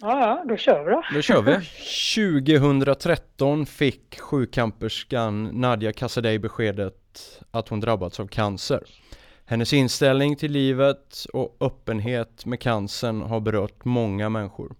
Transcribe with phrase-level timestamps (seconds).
[0.00, 1.02] Ja, ja, då kör vi då.
[1.14, 1.52] Då kör vi.
[2.64, 6.94] 2013 fick sjukamperskan Nadia Kassadej beskedet
[7.50, 8.82] att hon drabbats av cancer.
[9.44, 14.74] Hennes inställning till livet och öppenhet med cancern har berört många människor.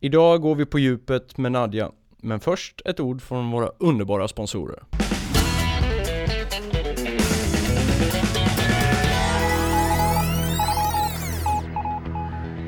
[0.00, 4.82] Idag går vi på djupet med Nadja, men först ett ord från våra underbara sponsorer.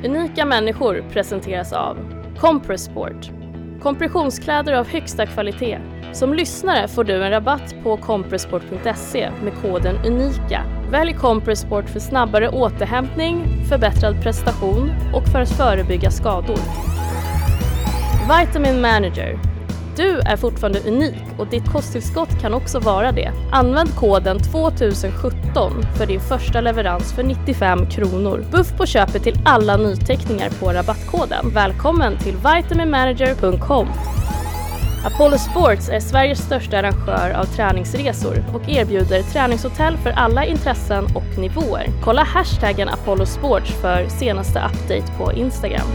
[0.05, 1.99] Unika människor presenteras av
[2.39, 3.31] Compressport.
[3.83, 5.79] Kompressionskläder av högsta kvalitet.
[6.13, 10.65] Som lyssnare får du en rabatt på compressport.se med koden UNIKA.
[10.91, 16.59] Välj Compressport för snabbare återhämtning, förbättrad prestation och för att förebygga skador.
[18.39, 19.50] Vitamin Manager
[20.01, 23.33] du är fortfarande unik och ditt kosttillskott kan också vara det.
[23.53, 28.45] Använd koden 2017 för din första leverans för 95 kronor.
[28.53, 31.51] Buff på köpet till alla nyteckningar på rabattkoden.
[31.55, 33.89] Välkommen till vitaminmanager.com.
[35.05, 41.39] Apollo Sports är Sveriges största arrangör av träningsresor och erbjuder träningshotell för alla intressen och
[41.39, 41.87] nivåer.
[42.05, 45.89] Kolla hashtaggen Apollo Sports för senaste update på Instagram.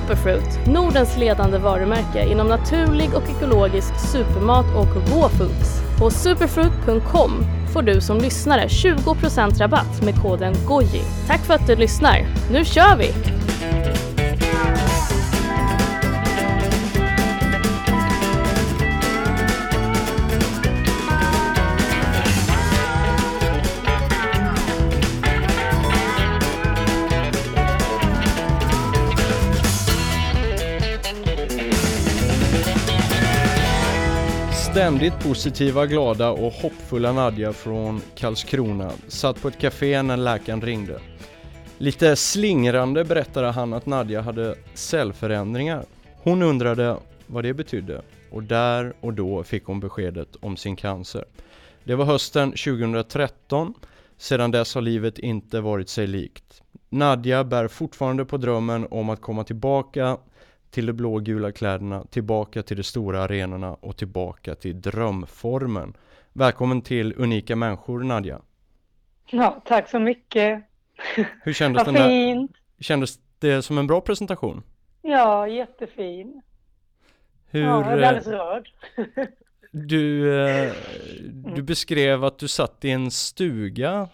[0.00, 5.80] Superfruit, Nordens ledande varumärke inom naturlig och ekologisk supermat och raw foods.
[5.98, 11.02] På superfruit.com får du som lyssnare 20% rabatt med koden GOJI.
[11.26, 12.26] Tack för att du lyssnar.
[12.52, 13.12] Nu kör vi!
[34.70, 41.00] Ständigt positiva, glada och hoppfulla Nadja från Karlskrona satt på ett café när läkaren ringde.
[41.78, 45.84] Lite slingrande berättade han att Nadja hade cellförändringar.
[46.22, 51.24] Hon undrade vad det betydde och där och då fick hon beskedet om sin cancer.
[51.84, 53.74] Det var hösten 2013.
[54.18, 56.62] Sedan dess har livet inte varit sig likt.
[56.88, 60.16] Nadja bär fortfarande på drömmen om att komma tillbaka
[60.70, 65.96] till de blågula kläderna, tillbaka till de stora arenorna och tillbaka till drömformen.
[66.32, 68.40] Välkommen till Unika Människor Nadja.
[69.30, 70.62] Ja, tack så mycket.
[71.42, 72.48] Hur kändes Vad den där?
[72.80, 74.62] Kändes det som en bra presentation?
[75.02, 76.42] Ja, jättefin.
[77.50, 78.68] Hur, Ja, jag blir eh, alldeles rörd.
[79.70, 80.72] du, eh,
[81.54, 84.08] du beskrev att du satt i en stuga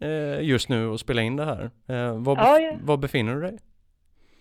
[0.00, 1.70] eh, just nu och spelade in det här.
[2.18, 2.72] Var, Ja, ja.
[2.82, 3.58] var befinner du dig?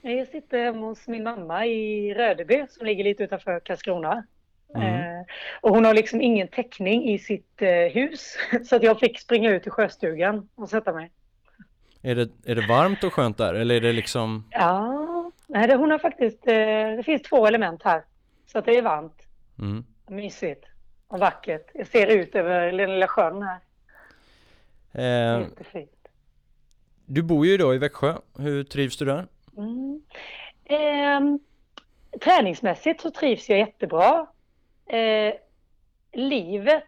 [0.01, 4.23] Jag sitter hemma hos min mamma i Rödeby som ligger lite utanför Karlskrona.
[4.75, 5.19] Mm.
[5.19, 5.25] Eh,
[5.61, 8.37] och hon har liksom ingen täckning i sitt eh, hus.
[8.65, 11.11] Så att jag fick springa ut i sjöstugan och sätta mig.
[12.01, 15.75] Är det, är det varmt och skönt där eller är det liksom Ja, nej, det,
[15.75, 16.53] hon har faktiskt, eh,
[16.97, 18.03] det finns två element här.
[18.51, 19.21] Så att det är varmt,
[19.59, 19.85] mm.
[20.07, 20.65] mysigt
[21.07, 21.69] och vackert.
[21.73, 23.59] Jag ser ut över den lilla sjön här.
[24.91, 25.91] eh, Jättefint.
[27.05, 29.27] Du bor ju idag i Växjö, hur trivs du där?
[29.61, 30.01] Mm.
[30.65, 31.39] Ehm,
[32.21, 34.27] träningsmässigt så trivs jag jättebra.
[34.85, 35.33] Eh,
[36.11, 36.83] livet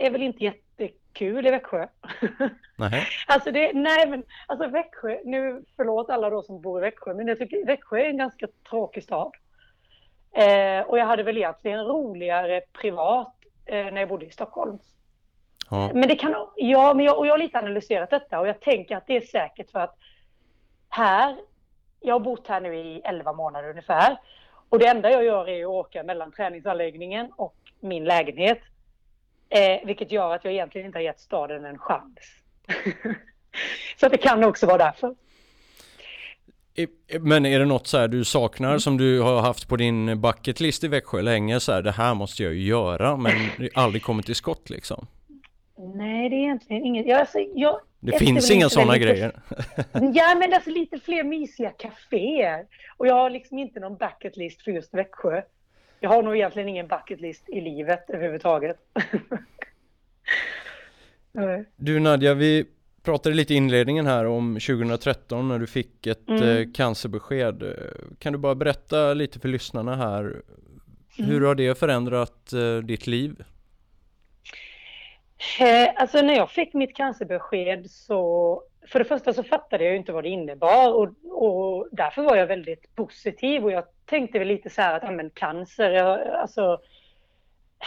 [0.00, 1.86] är väl inte jättekul i Växjö.
[2.76, 3.06] Nej.
[3.26, 7.28] alltså det, nej men alltså Växjö, nu förlåt alla då som bor i Växjö, men
[7.28, 9.32] jag tycker Växjö är en ganska tråkig stad.
[10.32, 13.34] Eh, och jag hade väl egentligen roligare privat
[13.66, 14.78] eh, när jag bodde i Stockholm.
[15.70, 15.90] Ja.
[15.94, 18.96] Men det kan, ja, men jag, och jag har lite analyserat detta och jag tänker
[18.96, 19.96] att det är säkert för att
[20.88, 21.36] här,
[22.02, 24.16] jag har bott här nu i 11 månader ungefär.
[24.68, 28.58] Och det enda jag gör är att åka mellan träningsanläggningen och min lägenhet.
[29.48, 32.18] Eh, vilket gör att jag egentligen inte har gett staden en chans.
[34.00, 35.14] Så det kan också vara därför.
[37.20, 40.60] Men är det något så här du saknar som du har haft på din bucket
[40.60, 43.32] list i Växjö länge så här, det här måste jag ju göra men
[43.74, 45.06] aldrig kommit till skott liksom?
[45.78, 47.06] Nej, det är egentligen inget.
[47.06, 49.32] Jag, alltså, jag, Det efter finns inga sådana lite- grejer.
[50.14, 52.66] Ja, men alltså lite fler mysiga kaféer.
[52.96, 55.42] Och jag har liksom inte någon bucket list för just Växjö.
[56.00, 58.76] Jag har nog egentligen ingen bucket list i livet överhuvudtaget.
[61.76, 62.64] Du Nadja, vi
[63.02, 66.42] pratade lite i inledningen här om 2013 när du fick ett Mm.
[66.42, 67.62] eh, cancerbesked.
[68.18, 70.42] Kan du bara berätta lite för lyssnarna här,
[71.16, 71.44] hur Mm.
[71.44, 73.44] har det förändrat eh, ditt liv?
[75.60, 79.98] Eh, alltså när jag fick mitt cancerbesked så för det första så fattade jag ju
[79.98, 84.48] inte vad det innebar och, och därför var jag väldigt positiv och jag tänkte väl
[84.48, 86.80] lite så här att ja, men cancer, jag, alltså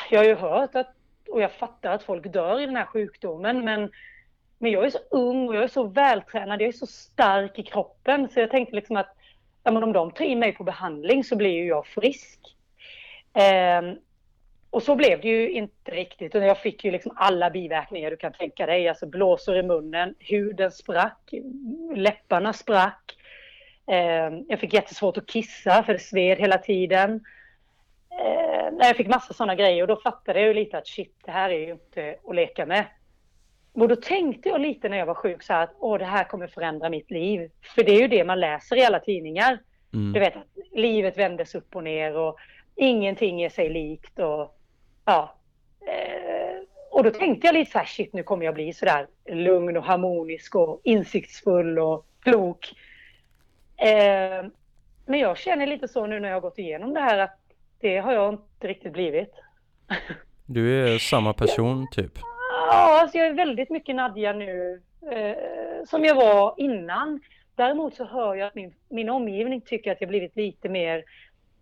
[0.09, 0.95] jag har ju hört att
[1.29, 3.91] och jag fattar att folk dör i den här sjukdomen men
[4.57, 7.63] men jag är så ung och jag är så vältränad, jag är så stark i
[7.63, 9.15] kroppen så jag tänkte liksom att
[9.63, 12.39] ja, men om de tar in mig på behandling så blir ju jag frisk.
[13.33, 13.81] Eh,
[14.75, 16.33] och så blev det ju inte riktigt.
[16.33, 18.87] Jag fick ju liksom alla biverkningar du kan tänka dig.
[18.87, 21.33] Alltså blåsor i munnen, huden sprack,
[21.95, 23.17] läpparna sprack.
[23.87, 27.23] Eh, jag fick jättesvårt att kissa för det sved hela tiden.
[28.19, 31.31] Eh, jag fick massa sådana grejer och då fattade jag ju lite att shit, det
[31.31, 32.85] här är ju inte att leka med.
[33.73, 36.23] Och då tänkte jag lite när jag var sjuk så här att åh, det här
[36.23, 37.51] kommer förändra mitt liv.
[37.75, 39.59] För det är ju det man läser i alla tidningar.
[39.93, 40.13] Mm.
[40.13, 42.37] Du vet att livet vändes upp och ner och
[42.75, 44.54] ingenting är sig likt och
[45.05, 45.35] ja.
[45.87, 49.07] Eh, och då tänkte jag lite så här, shit nu kommer jag bli så där
[49.25, 52.73] lugn och harmonisk och insiktsfull och klok.
[53.77, 54.45] Eh,
[55.05, 57.39] men jag känner lite så nu när jag har gått igenom det här att
[57.79, 59.31] det har jag inte riktigt blivit.
[60.45, 62.11] Du är samma person typ?
[62.67, 64.81] Ja, alltså jag är väldigt mycket Nadja nu
[65.11, 67.21] eh, som jag var innan.
[67.55, 71.03] Däremot så hör jag att min, min omgivning tycker att jag blivit lite mer,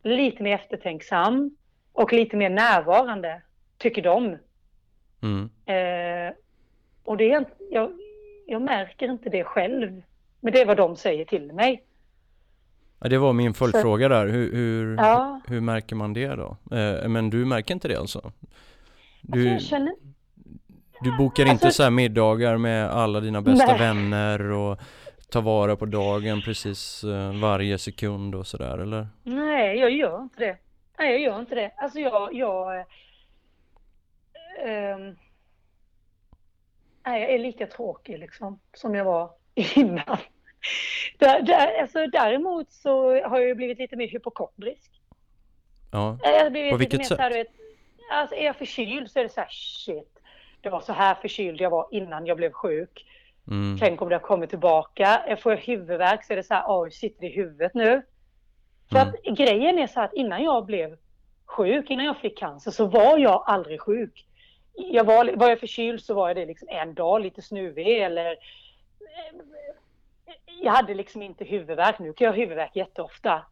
[0.03, 1.55] lite mer eftertänksam
[1.93, 3.41] och lite mer närvarande,
[3.77, 4.37] tycker de.
[5.21, 5.49] Mm.
[5.65, 6.33] Eh,
[7.03, 7.91] och det, jag,
[8.47, 10.01] jag märker inte det själv,
[10.39, 11.83] men det är vad de säger till mig.
[12.99, 14.27] Ja, det var min följdfråga där.
[14.27, 15.41] Hur, hur, ja.
[15.47, 16.57] hur märker man det då?
[16.77, 18.31] Eh, men du märker inte det alltså?
[19.21, 19.95] Du, alltså känner...
[21.01, 21.65] du bokar alltså...
[21.65, 23.79] inte så här middagar med alla dina bästa Nej.
[23.79, 24.79] vänner och
[25.29, 29.07] tar vara på dagen precis eh, varje sekund och sådär eller?
[29.23, 30.57] Nej, jag gör inte det.
[30.97, 31.71] Nej, jag gör inte det.
[31.77, 32.79] Alltså jag, jag
[34.59, 34.97] äh,
[37.05, 39.31] nej, jag är lika tråkig liksom som jag var
[39.75, 40.17] innan.
[41.19, 44.91] Där, där, alltså, däremot så har jag blivit lite mer hypokondrisk.
[45.91, 46.17] Ja,
[46.71, 47.19] på vilket sätt?
[47.19, 47.45] Här,
[48.11, 50.19] alltså, är jag förkyld så är det så här, shit.
[50.61, 53.05] Det var så här förkyld jag var innan jag blev sjuk.
[53.47, 53.77] Mm.
[53.79, 55.23] Tänk om det har kommit tillbaka.
[55.27, 58.01] Jag får huvudvärk så är det så här, oj, sitter det i huvudet nu?
[58.93, 59.13] För mm.
[59.13, 60.97] att grejen är så att innan jag blev
[61.45, 64.25] sjuk, innan jag fick cancer, så var jag aldrig sjuk.
[64.73, 68.35] Jag var, var jag förkyld så var jag det liksom en dag, lite snuvig eller
[70.61, 71.99] jag hade liksom inte huvudvärk.
[71.99, 73.45] Nu kan jag ha huvudvärk jätteofta.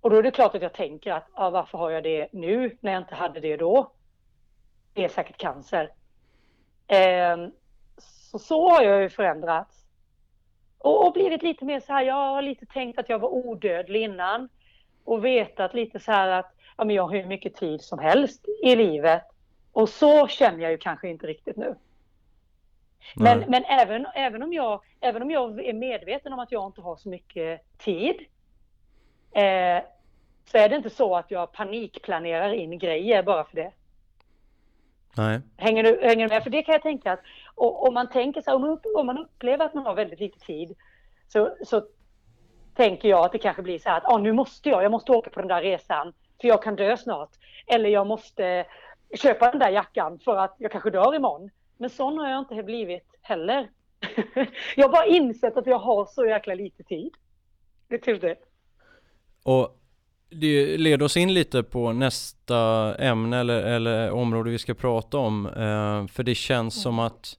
[0.00, 2.76] Och då är det klart att jag tänker att ja, varför har jag det nu
[2.80, 3.92] när jag inte hade det då?
[4.92, 5.92] Det är säkert cancer.
[6.86, 7.36] Eh,
[7.98, 9.85] så, så har jag ju förändrats.
[10.86, 14.02] Och, och blivit lite mer så här, jag har lite tänkt att jag var odödlig
[14.02, 14.48] innan.
[15.04, 18.44] Och vetat lite så här att ja, men jag har hur mycket tid som helst
[18.62, 19.22] i livet.
[19.72, 21.74] Och så känner jag ju kanske inte riktigt nu.
[23.16, 26.80] Men, men även, även, om jag, även om jag är medveten om att jag inte
[26.80, 28.16] har så mycket tid
[29.32, 29.82] eh,
[30.44, 33.72] så är det inte så att jag panikplanerar in grejer bara för det.
[35.16, 35.40] Nej.
[35.56, 36.42] Hänger du, hänger du med?
[36.42, 37.20] För det kan jag tänka att
[37.56, 40.76] om man tänker så om man, om man upplever att man har väldigt lite tid
[41.28, 41.86] så, så
[42.74, 45.12] tänker jag att det kanske blir så här att ah, nu måste jag, jag måste
[45.12, 47.30] åka på den där resan för jag kan dö snart.
[47.66, 48.66] Eller jag måste
[49.14, 51.50] köpa den där jackan för att jag kanske dör imorgon.
[51.76, 53.70] Men sån har jag inte blivit heller.
[54.76, 57.14] jag har bara insett att jag har så jäkla lite tid.
[57.88, 58.36] Det är typ det.
[59.44, 59.78] Och
[60.30, 65.46] det leder oss in lite på nästa ämne eller, eller område vi ska prata om.
[65.46, 66.82] Eh, för det känns mm.
[66.82, 67.38] som att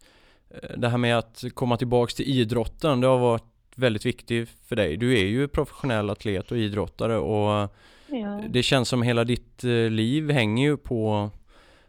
[0.49, 3.43] eh, det här med att komma tillbaks till idrotten, det har varit
[3.75, 4.97] väldigt viktigt för dig.
[4.97, 7.75] Du är ju professionell atlet och idrottare och
[8.07, 8.41] ja.
[8.49, 11.29] det känns som hela ditt eh, liv hänger ju på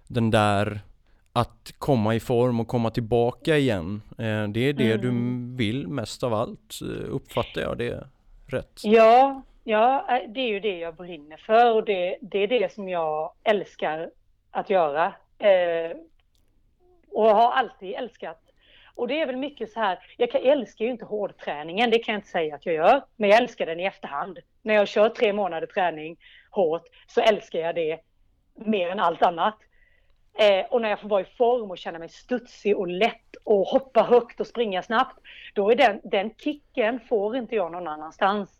[0.06, 0.80] den där
[1.32, 4.02] att komma i form och komma tillbaka igen.
[4.10, 5.00] Eh, det är det mm.
[5.00, 8.06] du vill mest av allt, uppfattar jag det
[8.46, 8.80] rätt?
[8.82, 12.72] Ja, ja, eh, det är ju det jag brinner för och det, det är det
[12.72, 14.10] som jag älskar
[14.50, 15.14] att göra.
[15.38, 15.96] Eh,
[17.10, 18.40] och har alltid älskat.
[18.94, 21.98] Och det är väl mycket så här, jag, kan, jag älskar ju inte hårdträningen, det
[21.98, 24.38] kan jag inte säga att jag gör, men jag älskar den i efterhand.
[24.62, 26.16] När jag kör tre månader träning
[26.50, 28.00] hårt så älskar jag det
[28.54, 29.58] mer än allt annat.
[30.38, 33.66] Eh, och när jag får vara i form och känna mig studsig och lätt och
[33.66, 35.18] hoppa högt och springa snabbt,
[35.54, 38.57] då är den, den kicken får inte jag någon annanstans.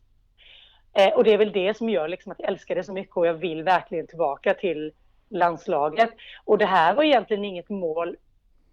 [0.99, 3.17] Eh, och det är väl det som gör liksom att jag älskar det så mycket
[3.17, 4.93] och jag vill verkligen tillbaka till
[5.29, 6.11] landslaget.
[6.45, 8.17] Och det här var egentligen inget mål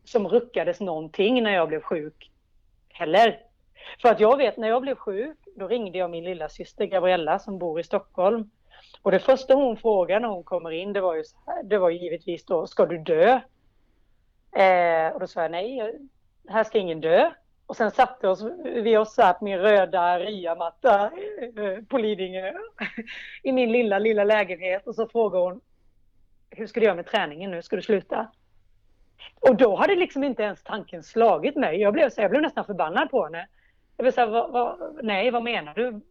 [0.04, 2.32] som ruckades någonting när jag blev sjuk
[2.90, 3.40] heller.
[4.02, 7.40] För att jag vet när jag blev sjuk, då ringde jag min lilla syster Gabriella
[7.40, 8.50] som bor i Stockholm
[9.02, 11.78] och det första hon frågade när hon kommer in, det var ju så här, det
[11.78, 13.40] var givetvis då, ska du dö?
[14.62, 16.00] Eh, och då sa jag nej,
[16.48, 17.32] här ska ingen dö.
[17.68, 21.12] Och sen satte oss, vi oss här på min röda riamatta
[21.58, 22.54] eh, på Lidingö
[23.44, 25.62] i min lilla, lilla lägenhet och så frågade hon,
[26.50, 28.28] hur ska du göra med träningen nu, ska du sluta?
[29.40, 31.82] Och då hade liksom inte ens tanken slagit mig.
[31.82, 33.48] Jag blev, så, jag blev nästan förbannad på henne.
[33.98, 36.02] Jag blev så här, vad, vad, nej, vad menar du?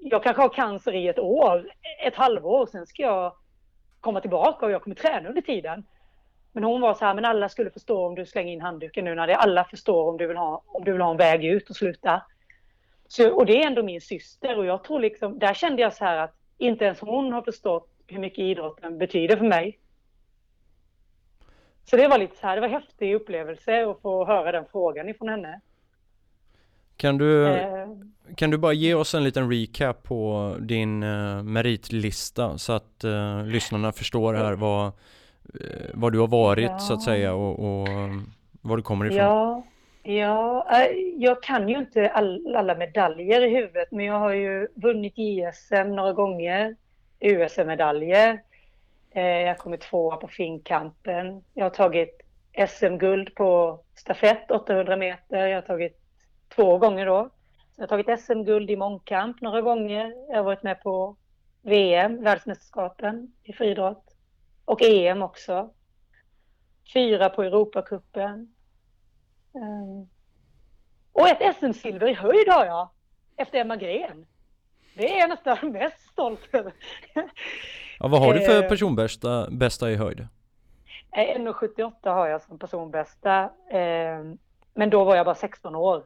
[0.00, 1.70] jag kanske har cancer i ett år,
[2.04, 3.32] ett halvår, sen ska jag
[4.00, 5.84] komma tillbaka och jag kommer träna under tiden.
[6.52, 9.14] Men hon var så här, men alla skulle förstå om du slänger in handduken nu
[9.14, 11.70] när det alla förstår om du vill ha, om du vill ha en väg ut
[11.70, 12.22] och sluta.
[13.08, 16.04] Så, och det är ändå min syster och jag tror liksom, där kände jag så
[16.04, 19.78] här att inte ens hon har förstått hur mycket idrotten betyder för mig.
[21.84, 24.64] Så det var lite så här, det var en häftig upplevelse att få höra den
[24.72, 25.60] frågan ifrån henne.
[26.96, 27.88] Kan du, eh.
[28.36, 33.46] kan du bara ge oss en liten recap på din uh, meritlista så att uh,
[33.46, 34.92] lyssnarna förstår här vad,
[35.54, 36.78] uh, vad du har varit ja.
[36.78, 37.88] så att säga och, och
[38.60, 39.18] var du kommer ifrån?
[39.18, 39.62] Ja,
[40.02, 40.66] ja
[41.16, 45.96] jag kan ju inte all, alla medaljer i huvudet men jag har ju vunnit ISM
[45.96, 46.76] några gånger,
[47.20, 48.42] USM-medaljer.
[49.12, 51.44] jag har kommit tvåa på finkampen.
[51.54, 52.22] Jag har tagit
[52.66, 55.46] SM-guld på stafett 800 meter.
[55.46, 56.00] Jag har tagit
[56.54, 57.30] två gånger då.
[57.76, 60.12] Jag har tagit SM-guld i mångkamp några gånger.
[60.28, 61.16] Jag har varit med på
[61.62, 64.07] VM, världsmästerskapen i friidrott.
[64.68, 65.70] Och EM också.
[66.94, 68.54] Fyra på Europacupen.
[69.52, 70.08] Um,
[71.12, 72.88] och ett SM-silver i höjd har jag.
[73.36, 74.26] Efter Emma Gren.
[74.94, 76.72] Det är jag nästan mest stolt över.
[77.98, 80.26] Ja, vad har du för eh, personbästa bästa i höjd?
[81.12, 83.50] 1,78 har jag som personbästa.
[83.70, 84.38] Ehm,
[84.74, 86.02] men då var jag bara 16 år.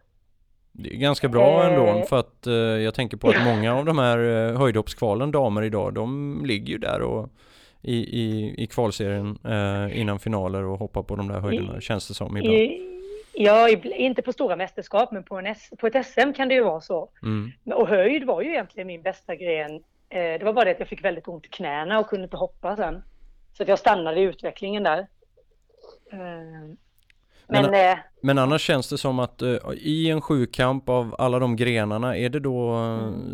[0.73, 3.99] Det är ganska bra ändå för att eh, jag tänker på att många av de
[3.99, 7.29] här eh, höjdhoppskvalen damer idag, de ligger ju där och
[7.83, 12.09] i, i, i kvalserien eh, innan finaler och hoppar på de där höjderna, I, känns
[12.09, 12.55] det som ibland.
[12.55, 12.89] I,
[13.33, 16.81] ja, inte på stora mästerskap, men på, en, på ett SM kan det ju vara
[16.81, 17.11] så.
[17.23, 17.53] Mm.
[17.65, 19.75] Och höjd var ju egentligen min bästa gren.
[20.09, 22.37] Eh, det var bara det att jag fick väldigt ont i knäna och kunde inte
[22.37, 23.03] hoppa sen.
[23.53, 25.07] Så att jag stannade i utvecklingen där.
[27.49, 31.17] Eh, men, men, eh, men, annars känns det som att uh, i en sjukamp av
[31.19, 32.79] alla de grenarna, är det då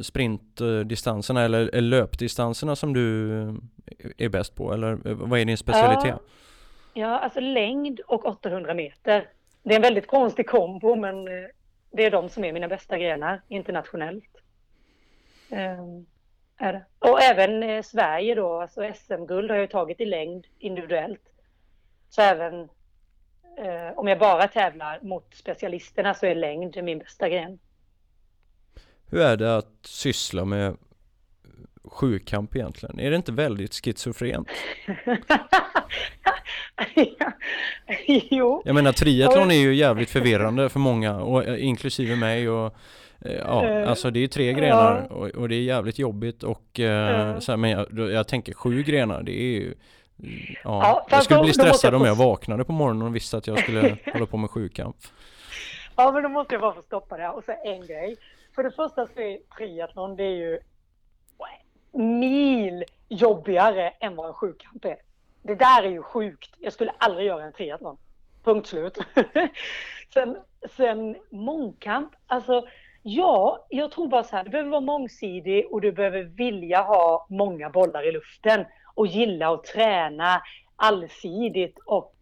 [0.02, 3.30] sprintdistanserna eller, löpdistanserna som du
[4.18, 4.72] är bäst på?
[4.72, 6.14] Eller vad är din specialitet?
[6.94, 9.28] Ja, ja, alltså längd och 800 meter.
[9.62, 11.24] Det är en väldigt konstig kombo men
[11.90, 14.24] det är de som är mina bästa grenar internationellt.
[15.50, 16.06] Um,
[16.58, 16.84] är det.
[16.98, 21.22] Och även eh, Sverige då, alltså SM-guld har jag tagit i längd individuellt.
[22.08, 22.68] Så även
[23.58, 27.58] eh, om jag bara tävlar mot specialisterna så är längd min bästa gren.
[29.10, 30.76] Hur är det att syssla med
[31.84, 33.00] sjukamp egentligen?
[33.00, 34.48] Är det inte väldigt schizofrent?
[38.06, 38.62] jo.
[38.64, 42.74] Jag menar triathlon är ju jävligt förvirrande för många, och, eh, inklusive mig och
[43.24, 45.14] eh, Ja, uh, alltså det är tre grenar ja.
[45.14, 48.82] och, och, det är jävligt jobbigt och uh, så här, men jag, jag tänker sju
[48.82, 49.74] grenar, det är ju
[50.22, 53.46] Ja, ja jag skulle bli stressad jag om jag vaknade på morgonen och visste att
[53.46, 54.96] jag skulle hålla på med sjukkamp.
[55.96, 57.36] Ja, men då måste jag bara få stoppa det här.
[57.36, 58.16] Och så en grej.
[58.54, 60.58] För det första så är triathlon, det är ju
[61.92, 64.96] mil jobbigare än vad en sjukkamp är.
[65.42, 66.50] Det där är ju sjukt.
[66.58, 67.96] Jag skulle aldrig göra en triathlon.
[68.44, 68.98] Punkt slut.
[70.14, 70.36] sen,
[70.76, 72.66] sen mångkamp, alltså
[73.02, 77.26] ja, jag tror bara så här, du behöver vara mångsidig och du behöver vilja ha
[77.30, 78.64] många bollar i luften
[78.98, 80.42] och gilla att träna
[80.76, 82.14] allsidigt och,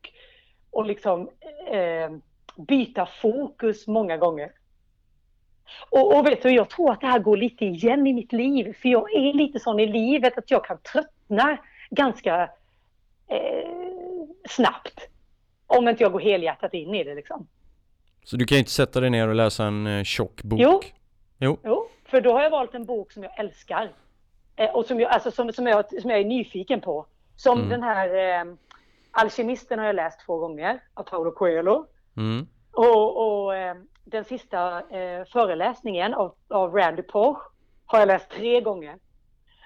[0.71, 1.31] och liksom
[1.71, 2.11] eh,
[2.69, 4.53] byta fokus många gånger.
[5.91, 8.77] Och, och vet du, jag tror att det här går lite igen i mitt liv,
[8.83, 11.59] för jag är lite sån i livet att jag kan tröttna
[11.91, 12.43] ganska
[13.29, 13.69] eh,
[14.49, 15.09] snabbt.
[15.67, 17.49] Om inte jag går helhjärtat in i det liksom.
[18.25, 20.61] Så du kan inte sätta dig ner och läsa en eh, tjock bok?
[20.63, 20.81] Jo.
[21.39, 21.59] jo.
[21.65, 23.93] Jo, för då har jag valt en bok som jag älskar.
[24.57, 27.07] Eh, och som jag, alltså, som, som, jag, som jag är nyfiken på.
[27.37, 27.71] Som mm.
[27.71, 28.55] den här eh,
[29.11, 31.87] Alkemisten har jag läst två gånger av Paulo Coelho.
[32.17, 32.47] Mm.
[32.73, 37.39] Och, och eh, den sista eh, föreläsningen av, av Randy Poch
[37.87, 38.99] har jag läst tre gånger.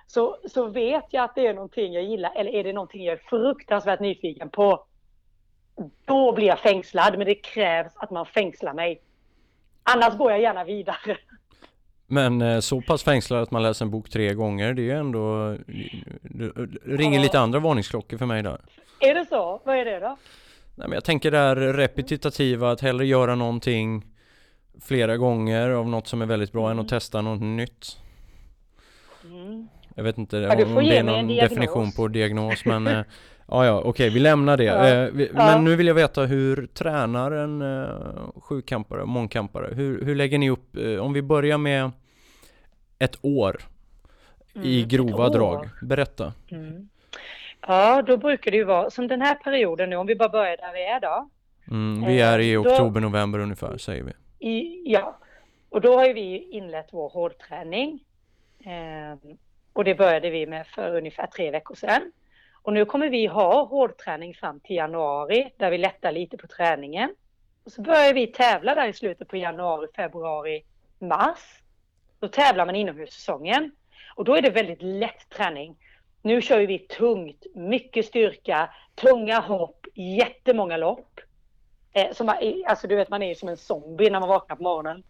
[0.07, 3.13] Så, så vet jag att det är någonting jag gillar eller är det någonting jag
[3.13, 4.85] är fruktansvärt nyfiken på.
[6.05, 9.03] Då blir jag fängslad men det krävs att man fängslar mig.
[9.83, 11.17] Annars går jag gärna vidare.
[12.13, 15.57] Men eh, så pass fängslad att man läser en bok tre gånger, det är ändå...
[16.23, 16.53] Det
[16.85, 17.23] ringer ja.
[17.23, 18.61] lite andra varningsklockor för mig där.
[19.01, 19.61] Är det så?
[19.65, 20.17] Vad är det då?
[20.75, 24.05] Nej men jag tänker det här repetitiva, att hellre göra någonting
[24.81, 26.71] flera gånger av något som är väldigt bra mm.
[26.71, 27.01] än att mm.
[27.01, 27.99] testa något nytt.
[29.25, 29.69] Mm.
[29.95, 33.03] Jag vet inte ja, om det är någon definition på diagnos men eh,
[33.53, 34.65] Ja ja okej vi lämnar det.
[34.65, 35.11] Ja.
[35.13, 35.47] Vi, ja.
[35.47, 37.89] Men nu vill jag veta hur tränar en eh,
[38.37, 39.75] sjukampare, mångkampare?
[39.75, 41.91] Hur, hur lägger ni upp, om vi börjar med
[43.01, 43.61] ett år
[44.55, 45.69] mm, i grova drag.
[45.83, 46.33] Berätta.
[46.51, 46.89] Mm.
[47.67, 50.57] Ja, då brukar det ju vara som den här perioden nu, om vi bara börjar
[50.57, 51.31] där vi är då.
[51.71, 54.13] Mm, vi är i eh, oktober, november ungefär säger vi.
[54.49, 55.19] I, ja,
[55.69, 58.05] och då har ju vi inlett vår hårdträning.
[58.65, 59.31] Eh,
[59.73, 62.13] och det började vi med för ungefär tre veckor sedan.
[62.63, 67.15] Och nu kommer vi ha hårdträning fram till januari där vi lättar lite på träningen.
[67.65, 70.63] Och så börjar vi tävla där i slutet på januari, februari,
[70.99, 71.63] mars.
[72.21, 73.71] Då tävlar man inomhussäsongen.
[74.15, 75.77] Och då är det väldigt lätt träning.
[76.23, 81.21] Nu kör vi tungt, mycket styrka, tunga hopp, jättemånga lopp.
[81.93, 82.29] Eh, som,
[82.67, 85.03] alltså du vet man är som en zombie när man vaknar på morgonen.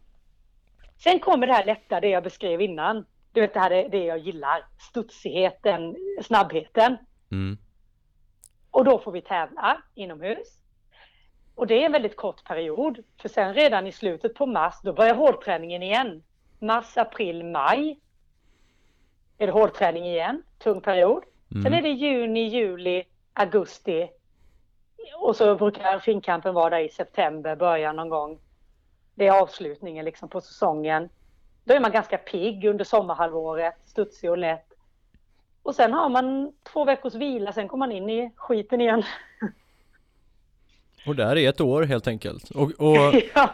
[0.99, 3.07] Sen kommer det här lätta, det jag beskrev innan.
[3.33, 4.67] Du vet det här är det jag gillar.
[4.91, 6.97] Studsigheten, snabbheten.
[7.31, 7.59] Mm.
[8.71, 10.63] Och då får vi tävla inomhus.
[11.55, 13.05] Och det är en väldigt kort period.
[13.23, 16.23] För sen redan i slutet på mars, då börjar hårdträningen igen.
[16.61, 18.01] Mars, april, maj.
[19.39, 20.43] Är det hårdträning igen.
[20.59, 21.23] Tung period.
[21.51, 21.63] Mm.
[21.63, 24.09] Sen är det juni, juli, augusti.
[25.17, 28.39] Och så brukar finkampen vara där i september, början någon gång.
[29.15, 31.09] Det är avslutningen liksom på säsongen.
[31.65, 34.73] Då är man ganska pigg under sommarhalvåret, studsig och lätt.
[35.63, 39.03] Och sen har man två veckors vila, sen kommer man in i skiten igen.
[41.07, 42.51] Och där är ett år helt enkelt.
[42.51, 43.51] Och, och, ja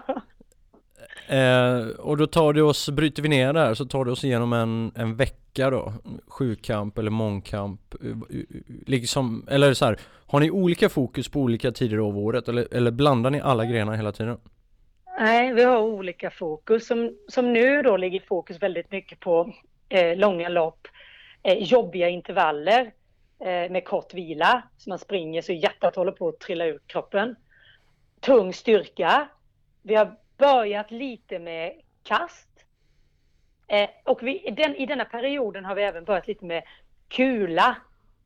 [1.28, 4.25] eh, och då tar det oss, bryter vi ner det här så tar det oss
[4.25, 5.92] igenom en, en vecka då.
[6.26, 7.95] Sjukamp eller mångkamp.
[8.04, 8.45] Eh, eh,
[8.87, 12.90] liksom, eller så här, har ni olika fokus på olika tider av året eller, eller
[12.90, 14.38] blandar ni alla grenar hela tiden?
[15.18, 16.87] Nej, vi har olika fokus.
[16.87, 19.52] Som, som nu då ligger fokus väldigt mycket på
[19.88, 20.88] eh, långa lopp,
[21.42, 22.92] eh, jobbiga intervaller
[23.40, 24.62] eh, med kort vila.
[24.76, 27.37] Så man springer så hjärtat håller på att trilla ur kroppen.
[28.21, 29.28] Tung styrka.
[29.83, 32.49] Vi har börjat lite med kast.
[33.66, 36.62] Eh, och vi, den, i denna perioden har vi även börjat lite med
[37.09, 37.76] kula,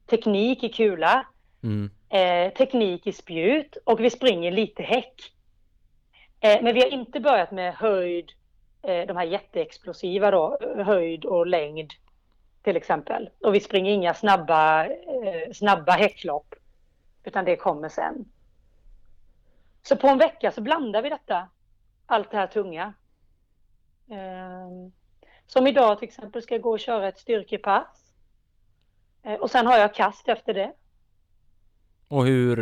[0.07, 1.27] teknik i kula,
[1.63, 1.91] mm.
[2.09, 5.33] Eh, teknik i spjut och vi springer lite häck.
[6.41, 8.33] Eh, men vi har inte börjat med höjd,
[8.83, 11.93] eh, de här jätteexplosiva då, höjd och längd
[12.63, 13.31] till exempel.
[13.41, 16.55] Och vi springer inga snabba, eh, snabba häcklopp,
[17.25, 18.25] utan det kommer sen.
[19.83, 21.49] Så på en vecka så blandar vi detta,
[22.11, 22.93] allt det här tunga.
[25.47, 28.13] Som idag till exempel ska jag gå och köra ett styrkepass.
[29.41, 30.73] Och sen har jag kast efter det.
[32.09, 32.57] Och hur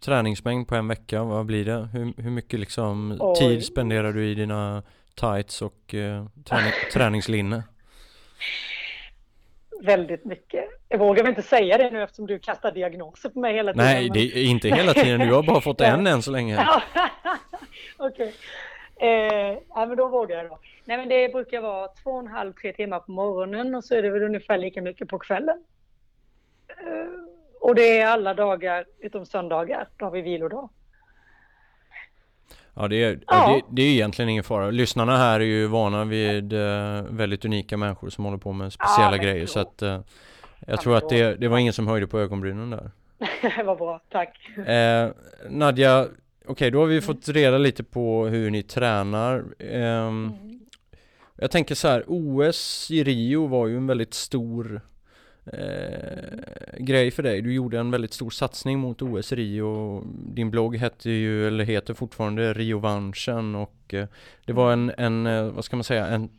[0.00, 1.88] träningsmängd på en vecka, vad blir det?
[1.92, 4.82] Hur, hur mycket liksom tid spenderar du i dina
[5.14, 7.62] tights och eh, träning, träningslinne?
[9.82, 10.64] Väldigt mycket.
[10.88, 13.86] Jag vågar väl inte säga det nu eftersom du kastar diagnoser på mig hela tiden.
[13.86, 15.20] Nej, det är inte hela tiden.
[15.20, 16.66] Du har bara fått en än så länge.
[17.96, 18.34] Okej.
[18.96, 19.08] Okay.
[19.08, 20.58] Eh, ja, men då vågar jag då.
[20.84, 23.94] Nej, men det brukar vara två och en halv, tre timmar på morgonen och så
[23.94, 25.64] är det väl ungefär lika mycket på kvällen.
[26.68, 29.88] Eh, och det är alla dagar utom söndagar.
[29.96, 30.68] Då har vi vilodag.
[32.74, 33.48] Ja, det är, ja.
[33.48, 34.70] Det, det, är egentligen ingen fara.
[34.70, 39.16] Lyssnarna här är ju vana vid uh, väldigt unika människor som håller på med speciella
[39.16, 39.46] ja, grejer.
[39.46, 40.00] Så att uh,
[40.66, 42.90] jag tror att det, det var ingen som höjde på ögonbrynen där.
[43.64, 44.50] Var bra, tack.
[44.58, 45.12] Uh,
[45.50, 46.06] Nadja,
[46.42, 47.02] okej okay, då har vi mm.
[47.02, 49.38] fått reda lite på hur ni tränar.
[49.58, 50.60] Um, mm.
[51.36, 54.80] Jag tänker så här, OS i Rio var ju en väldigt stor
[55.46, 57.42] eh, grej för dig.
[57.42, 60.02] Du gjorde en väldigt stor satsning mot OS Rio.
[60.34, 64.06] Din blogg hette ju, eller heter fortfarande Riovanchen och eh,
[64.44, 66.30] det var en, en, eh, vad ska man säga, en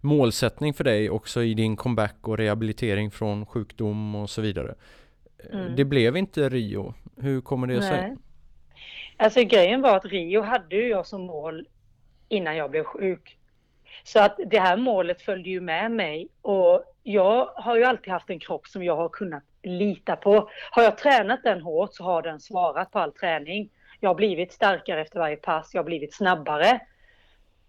[0.00, 4.74] målsättning för dig också i din comeback och rehabilitering från sjukdom och så vidare.
[5.38, 5.76] Eh, mm.
[5.76, 6.94] Det blev inte Rio.
[7.16, 8.16] Hur kommer det sig?
[9.20, 11.66] Alltså grejen var att Rio hade ju jag som mål
[12.28, 13.38] innan jag blev sjuk.
[14.04, 18.30] Så att det här målet följde ju med mig och jag har ju alltid haft
[18.30, 20.50] en kropp som jag har kunnat lita på.
[20.70, 23.70] Har jag tränat den hårt så har den svarat på all träning.
[24.00, 26.80] Jag har blivit starkare efter varje pass, jag har blivit snabbare.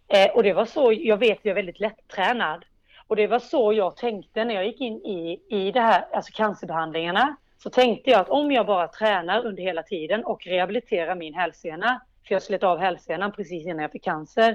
[0.08, 2.66] Eh, och det var så, jag vet jag är väldigt lätttränad.
[3.08, 6.32] Och det var så jag tänkte när jag gick in i, i det här, alltså
[6.34, 7.36] cancerbehandlingarna.
[7.64, 12.02] Så tänkte jag att om jag bara tränar under hela tiden och rehabiliterar min hälsena,
[12.28, 14.52] för jag slet av hälsenan precis innan jag fick cancer.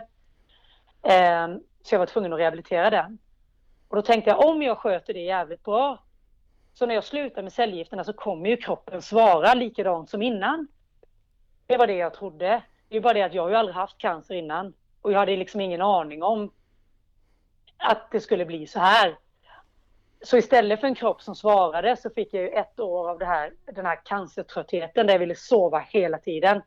[1.02, 1.48] Eh,
[1.82, 3.18] så jag var tvungen att rehabilitera den.
[3.88, 6.04] Och då tänkte jag om jag sköter det jävligt bra,
[6.74, 10.68] så när jag slutar med cellgifterna så kommer ju kroppen svara likadant som innan.
[11.66, 12.62] Det var det jag trodde.
[12.88, 14.74] Det är bara det att jag har ju aldrig haft cancer innan.
[15.00, 16.52] Och jag hade liksom ingen aning om
[17.76, 19.18] att det skulle bli så här.
[20.26, 23.24] Så istället för en kropp som svarade så fick jag ju ett år av det
[23.24, 26.62] här, den här cancertröttheten där jag ville sova hela tiden.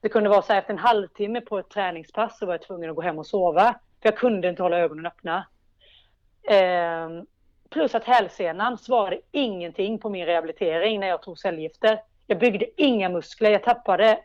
[0.00, 2.90] Det kunde vara så här efter en halvtimme på ett träningspass så var jag tvungen
[2.90, 3.74] att gå hem och sova.
[4.02, 5.46] För jag kunde inte hålla ögonen öppna.
[6.42, 7.08] Eh,
[7.70, 12.00] plus att hälsenan svarade ingenting på min rehabilitering när jag tog cellgifter.
[12.26, 14.18] Jag byggde inga muskler, jag tappade,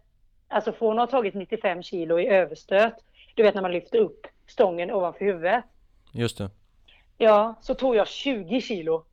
[0.48, 2.96] alltså från att ha tagit 95 kilo i överstöt,
[3.36, 5.64] du vet när man lyfter upp stången ovanför huvudet.
[6.12, 6.50] Just det
[7.18, 9.06] ja, så tog jag 20 kilo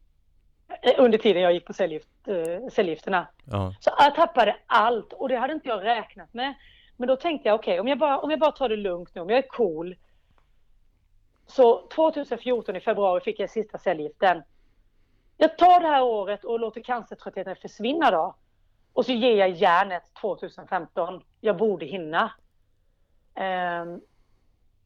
[0.82, 3.26] eh, under tiden jag gick på cellgift, eh, cellgifterna.
[3.44, 3.74] Ja.
[3.80, 6.54] Så jag tappade allt och det hade inte jag räknat med.
[6.96, 9.14] Men då tänkte jag okej, okay, om, jag bara, om jag bara tar det lugnt
[9.14, 9.96] nu, om jag är cool.
[11.46, 14.42] Så 2014 i februari fick jag sista cellgiften.
[15.36, 18.34] Jag tar det här året och låter cancertröttheten försvinna då.
[18.92, 21.22] Och så ger jag järnet 2015.
[21.40, 22.32] Jag borde hinna.
[23.34, 24.00] Um,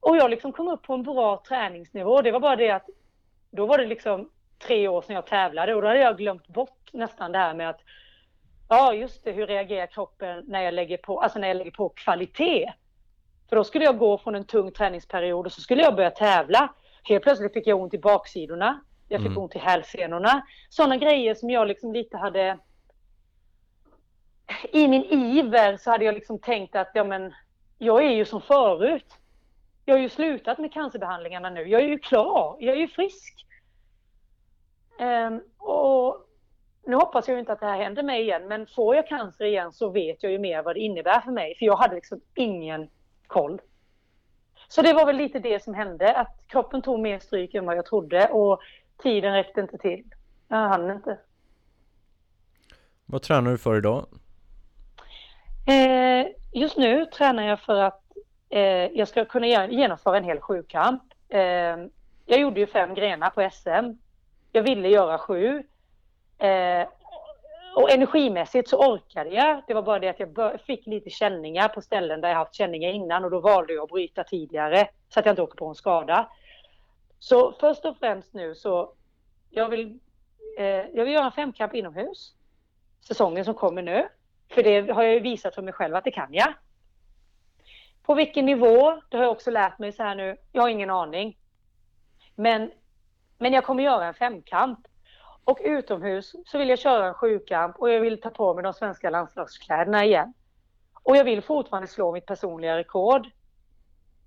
[0.01, 2.23] och jag liksom kom upp på en bra träningsnivå.
[2.23, 2.89] Det var bara det att
[3.51, 6.91] då var det liksom tre år sedan jag tävlade och då hade jag glömt bort
[6.93, 7.81] nästan det här med att
[8.69, 11.89] ja just det, hur reagerar kroppen när jag lägger på, alltså när jag lägger på
[11.89, 12.73] kvalitet?
[13.49, 16.75] För då skulle jag gå från en tung träningsperiod och så skulle jag börja tävla.
[17.03, 18.81] Helt plötsligt fick jag ont i baksidorna.
[19.09, 19.39] Jag fick mm.
[19.39, 20.47] ont i hälsenorna.
[20.69, 22.59] Sådana grejer som jag liksom lite hade...
[24.73, 27.35] I min iver så hade jag liksom tänkt att ja men,
[27.79, 29.19] jag är ju som förut.
[29.89, 31.69] Jag har ju slutat med cancerbehandlingarna nu.
[31.69, 32.57] Jag är ju klar.
[32.61, 33.47] Jag är ju frisk.
[35.01, 36.27] Um, och
[36.87, 39.73] nu hoppas jag inte att det här händer mig igen, men får jag cancer igen
[39.73, 41.57] så vet jag ju mer vad det innebär för mig.
[41.59, 42.89] För jag hade liksom ingen
[43.27, 43.61] koll.
[44.69, 47.77] Så det var väl lite det som hände, att kroppen tog mer stryk än vad
[47.77, 48.61] jag trodde och
[49.03, 50.05] tiden räckte inte till.
[50.49, 51.19] Jag hann inte.
[53.07, 54.07] Vad tränar du för idag?
[55.69, 58.08] Eh, just nu tränar jag för att
[58.51, 61.03] eh, jag ska kunna genomföra en hel sjukamp.
[61.29, 61.77] Eh,
[62.27, 63.99] jag gjorde ju fem grenar på SM.
[64.53, 65.63] Jag ville göra sju.
[66.39, 66.89] Eh,
[67.77, 69.63] och energimässigt så orkade jag.
[69.67, 72.91] Det var bara det att jag fick lite känningar på ställen där jag haft känningar
[72.91, 75.75] innan och då valde jag att bryta tidigare så att jag inte åker på en
[75.75, 76.31] skada.
[77.19, 78.93] Så först och främst nu så
[79.51, 79.99] jag vill,
[80.59, 82.35] eh, jag vill göra en femkamp inomhus.
[83.01, 84.09] Säsongen som kommer nu.
[84.51, 86.55] För det har jag ju visat för mig själv att det kan jag.
[88.09, 90.37] På vilken nivå, det har jag också lärt mig så här nu.
[90.53, 91.37] Jag har ingen aning.
[92.35, 92.71] Men,
[93.39, 94.79] men jag kommer göra en femkamp.
[95.45, 98.73] Och utomhus så vill jag köra en sjukamp och jag vill ta på mig de
[98.73, 100.35] svenska landslagskläderna igen.
[101.03, 103.29] Och jag vill fortfarande slå mitt personliga rekord.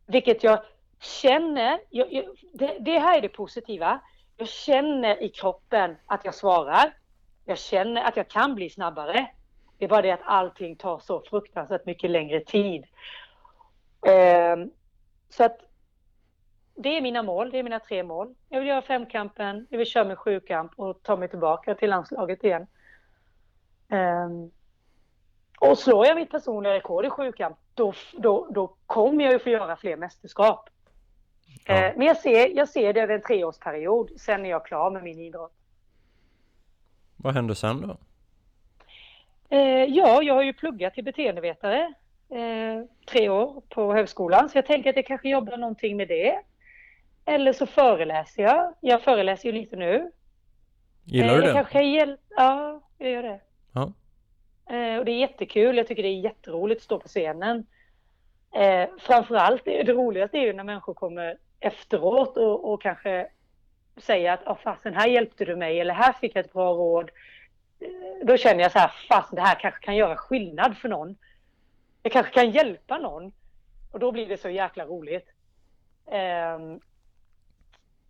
[0.06, 0.64] Vilket jag
[1.00, 4.00] känner, jag, jag, det, det, här är det positiva.
[4.38, 6.94] Jag känner i kroppen att jag svarar.
[7.46, 9.28] Jag känner att jag kan bli snabbare.
[9.78, 12.86] Det är bara det att allting tar så fruktansvärt mycket längre tid.
[14.02, 14.72] Um,
[15.30, 15.58] så att
[16.76, 18.36] det är mina mål, det är mina tre mål.
[18.50, 22.44] Jag vill göra femkampen, jag vill köra min sjukamp och ta mig tillbaka till landslaget
[22.44, 22.68] igen.
[23.90, 24.52] Um,
[25.60, 29.50] och slår jag mitt personliga rekord i sjukamp, då, då, då kommer jag ju få
[29.50, 30.70] göra fler mästerskap.
[31.66, 31.90] Ja.
[31.90, 35.04] Uh, men jag ser, jag ser det över en treårsperiod, sen är jag klar med
[35.04, 35.54] min idrott.
[37.18, 37.98] Vad händer sen då?
[39.58, 41.94] Uh, ja, jag har ju pluggat till beteendevetare
[42.32, 46.40] uh, tre år på högskolan, så jag tänker att jag kanske jobbar någonting med det.
[47.26, 48.74] Eller så föreläser jag.
[48.80, 50.12] Jag föreläser ju lite nu.
[51.06, 51.54] Gillar du eh, det?
[51.54, 53.40] Kanske hjäl- ja, jag gör det.
[53.74, 53.94] Ja.
[54.76, 55.78] Eh, och det är jättekul.
[55.78, 57.66] Jag tycker det är jätteroligt att stå på scenen.
[58.56, 63.28] Eh, framförallt, det, det roligaste är ju när människor kommer efteråt och, och kanske
[63.98, 67.10] säger att oh, fasen, här hjälpte du mig eller här fick jag ett bra råd.
[67.80, 71.16] Eh, då känner jag så här, fasen det här kanske kan göra skillnad för någon.
[72.04, 73.32] Jag kanske kan hjälpa någon.
[73.92, 75.28] Och då blir det så jäkla roligt.
[76.06, 76.82] Um,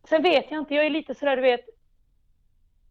[0.09, 1.65] Sen vet jag inte, jag är lite sådär du vet,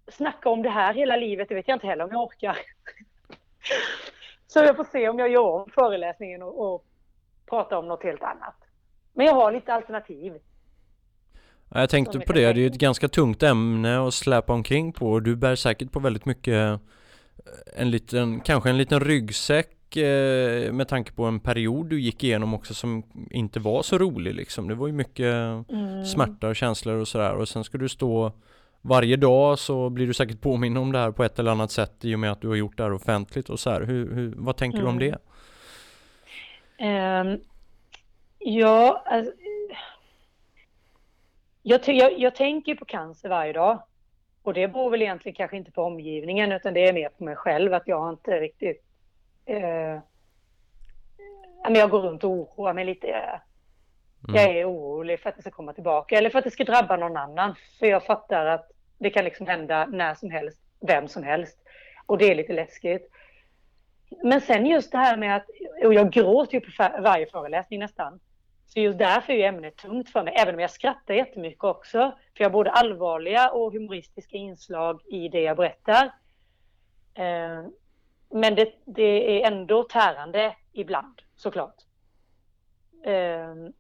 [0.09, 2.59] snacka om det här hela livet, det vet jag inte heller om jag orkar.
[4.47, 6.87] Så jag får se om jag gör om föreläsningen och, och
[7.47, 8.55] pratar om något helt annat.
[9.13, 10.39] Men jag har lite alternativ.
[11.75, 15.21] Jag tänkte på det, det är ju ett ganska tungt ämne att släpa omkring på
[15.21, 16.81] du bär säkert på väldigt mycket
[17.77, 19.80] en liten, kanske en liten ryggsäck Eh,
[20.73, 24.69] med tanke på en period du gick igenom också som inte var så rolig liksom.
[24.69, 25.35] Det var ju mycket
[25.71, 26.05] mm.
[26.05, 28.33] smärta och känslor och sådär och sen ska du stå
[28.83, 32.05] varje dag så blir du säkert påminn om det här på ett eller annat sätt
[32.05, 33.81] i och med att du har gjort det här offentligt och så här.
[33.81, 34.85] Hur, hur vad tänker mm.
[34.85, 35.11] du om mm.
[35.11, 35.19] det?
[37.31, 37.41] Um,
[38.39, 39.33] ja, alltså,
[41.63, 43.83] jag, jag, jag tänker på cancer varje dag.
[44.43, 47.37] Och det beror väl egentligen kanske inte på omgivningen utan det är mer på mig
[47.37, 48.90] själv att jag inte riktigt
[49.47, 49.99] eh,
[51.69, 53.07] jag går runt och oroar mig lite.
[53.07, 53.41] Mm.
[54.35, 56.97] Jag är orolig för att det ska komma tillbaka eller för att det ska drabba
[56.97, 57.55] någon annan.
[57.79, 61.59] För jag fattar att det kan liksom hända när som helst, vem som helst.
[62.07, 63.11] Och det är lite läskigt.
[64.23, 65.47] Men sen just det här med att,
[65.85, 66.71] och jag gråter ju på
[67.03, 68.21] varje föreläsning nästan.
[68.67, 71.99] Så just därför är ämnet tungt för mig, även om jag skrattar jättemycket också.
[72.37, 76.13] För jag har både allvarliga och humoristiska inslag i det jag berättar.
[78.33, 81.77] Eh, men det, det, är ändå tärande ibland, såklart.
[83.07, 83.73] Um,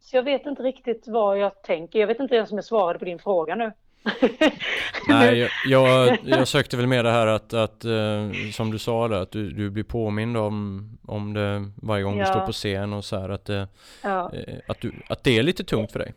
[0.00, 1.98] Så jag vet inte riktigt vad jag tänker.
[1.98, 3.72] Jag vet inte ens om jag svarade på din fråga nu.
[5.08, 9.08] Nej, jag, jag, jag, sökte väl med det här att, att uh, som du sa
[9.08, 12.24] där, att du, du blir påmind om, om det varje gång ja.
[12.24, 13.64] du står på scen och så här att, uh,
[14.02, 14.30] ja.
[14.34, 16.14] uh, att, du, att det är lite tungt för dig.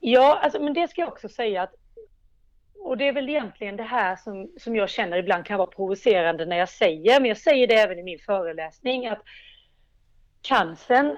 [0.00, 1.74] Ja, alltså, men det ska jag också säga att
[2.84, 6.46] och det är väl egentligen det här som, som jag känner ibland kan vara provocerande
[6.46, 9.22] när jag säger, men jag säger det även i min föreläsning, att
[10.42, 11.16] cancern,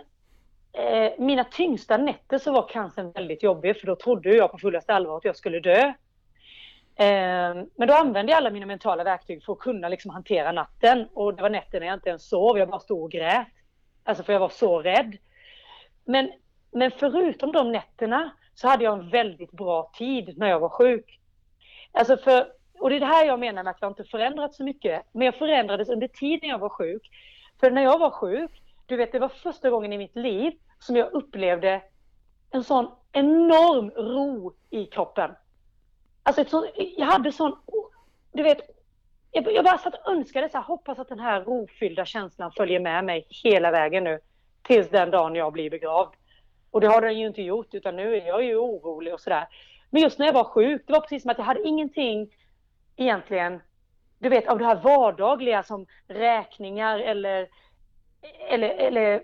[0.73, 4.95] eh, mina tyngsta nätter så var cancern väldigt jobbig, för då trodde jag på fullaste
[4.95, 5.93] allvar att jag skulle dö.
[6.97, 11.09] Eh, men då använde jag alla mina mentala verktyg för att kunna liksom hantera natten.
[11.15, 13.47] Och det var nätter när jag inte ens sov, jag bara stod och grät.
[14.05, 15.17] Alltså för jag var så rädd.
[16.05, 16.33] Men,
[16.73, 21.21] men förutom de nätterna så hade jag en väldigt bra tid när jag var sjuk.
[21.97, 22.47] Alltså för,
[22.79, 25.03] och det är det här jag menar med att jag inte förändrats så mycket.
[25.13, 27.11] Men jag förändrades under tiden jag var sjuk.
[27.61, 30.97] För när jag var sjuk, du vet det var första gången i mitt liv som
[30.97, 31.83] jag upplevde
[32.51, 35.31] en sån enorm ro i kroppen.
[36.23, 37.57] Alltså ett sån, jag hade sån,
[38.33, 38.59] du vet,
[39.31, 42.81] jag, jag bara satt och önskade så här, hoppas att den här rofyllda känslan följer
[42.81, 44.21] med mig hela vägen nu.
[44.63, 46.15] Tills den dagen jag blir begravd.
[46.71, 49.47] Och det har den ju inte gjort, utan nu är jag ju orolig och sådär.
[49.97, 52.35] Men just när jag var sjuk, det var precis som att jag hade ingenting
[52.97, 53.61] egentligen,
[54.19, 57.49] du vet av det här vardagliga som räkningar eller,
[58.51, 59.23] eller, eller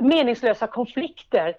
[0.00, 1.56] meningslösa konflikter.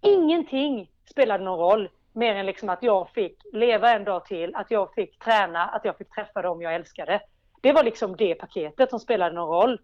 [0.00, 4.70] Ingenting spelade någon roll mer än liksom att jag fick leva en dag till, att
[4.70, 7.20] jag fick träna, att jag fick träffa dem jag älskade.
[7.60, 9.80] Det var liksom det paketet som spelade någon roll.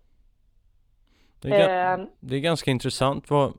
[1.40, 3.30] Det är, eh, det är ganska intressant.
[3.30, 3.52] Vad,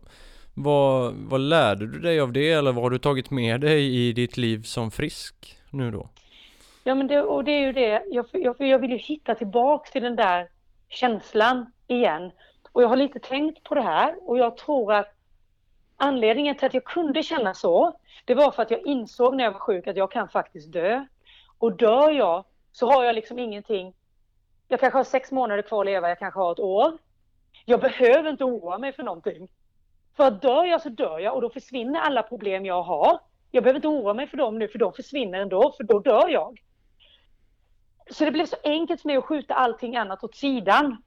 [0.53, 4.13] vad, vad lärde du dig av det eller vad har du tagit med dig i
[4.13, 6.09] ditt liv som frisk nu då?
[6.83, 9.91] Ja men det, och det är ju det, jag, jag, jag vill ju hitta tillbaks
[9.91, 10.47] till den där
[10.89, 12.31] känslan igen.
[12.71, 15.13] Och jag har lite tänkt på det här och jag tror att
[15.97, 19.51] anledningen till att jag kunde känna så, det var för att jag insåg när jag
[19.51, 21.05] var sjuk att jag kan faktiskt dö.
[21.57, 23.93] Och dör jag så har jag liksom ingenting,
[24.67, 26.97] jag kanske har sex månader kvar att leva, jag kanske har ett år.
[27.65, 29.47] Jag behöver inte oroa mig för någonting.
[30.15, 33.19] För dör jag så dör jag och då försvinner alla problem jag har.
[33.51, 36.29] Jag behöver inte oroa mig för dem nu för de försvinner ändå, för då dör
[36.29, 36.61] jag.
[38.11, 41.03] Så det blev så enkelt för mig att skjuta allting annat åt sidan.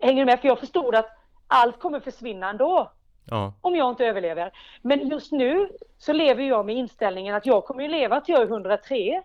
[0.00, 0.40] Hänger du med?
[0.40, 1.08] För jag förstod att
[1.46, 2.92] allt kommer försvinna ändå.
[3.30, 3.54] Ja.
[3.60, 4.52] Om jag inte överlever.
[4.82, 8.42] Men just nu så lever jag med inställningen att jag kommer ju leva till jag
[8.42, 9.22] är 103.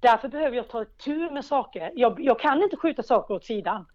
[0.00, 1.92] Därför behöver jag ta tur med saker.
[1.94, 3.86] Jag, jag kan inte skjuta saker åt sidan.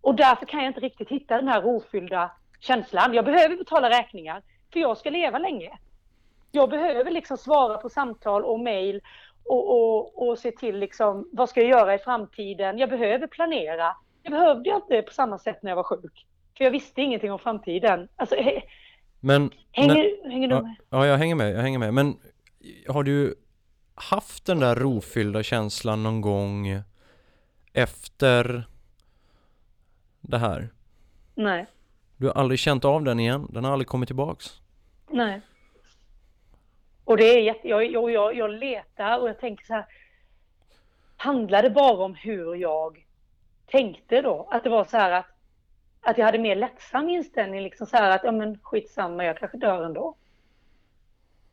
[0.00, 3.14] Och därför kan jag inte riktigt hitta den här rofyllda känslan.
[3.14, 4.42] Jag behöver betala räkningar
[4.72, 5.78] för jag ska leva länge.
[6.52, 9.00] Jag behöver liksom svara på samtal och mejl
[9.44, 12.78] och, och, och se till liksom vad ska jag göra i framtiden.
[12.78, 13.96] Jag behöver planera.
[14.22, 16.26] Det behövde jag inte på samma sätt när jag var sjuk.
[16.56, 18.08] För jag visste ingenting om framtiden.
[18.16, 18.36] Alltså,
[19.20, 20.74] men, hänger, när, hänger du med?
[20.90, 21.94] Ja, jag hänger med, jag hänger med.
[21.94, 22.16] Men
[22.88, 23.34] har du
[23.94, 26.82] haft den där rofyllda känslan någon gång
[27.72, 28.64] efter
[30.20, 30.68] det här?
[31.34, 31.66] Nej.
[32.18, 33.46] Du har aldrig känt av den igen?
[33.50, 34.60] Den har aldrig kommit tillbaks?
[35.10, 35.40] Nej.
[37.04, 39.86] Och det är jätte, jag, jag, jag, jag letar och jag tänker så här.
[41.16, 43.04] Handlar det bara om hur jag
[43.66, 44.48] tänkte då?
[44.50, 45.26] Att det var så här att,
[46.00, 49.58] att jag hade mer lättsam inställning, liksom så här att ja men skitsamma, jag kanske
[49.58, 50.14] dör ändå.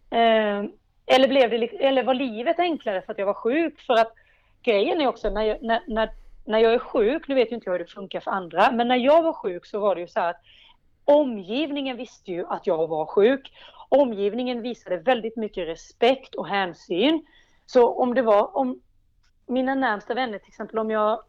[0.10, 0.64] Eh,
[1.06, 3.82] eller, blev det, eller var livet enklare för att jag var sjuk?
[3.82, 4.14] För att
[4.64, 6.10] grejen är också när jag, när, när
[6.46, 8.88] när jag är sjuk, nu vet ju inte jag hur det funkar för andra, men
[8.88, 10.42] när jag var sjuk så var det ju så här att
[11.06, 13.52] omgivningen visste ju att jag var sjuk.
[13.90, 17.26] Omgivningen visade väldigt mycket respekt och hänsyn.
[17.66, 18.82] Så om det var, om
[19.46, 21.22] mina närmsta vänner till exempel, om jag,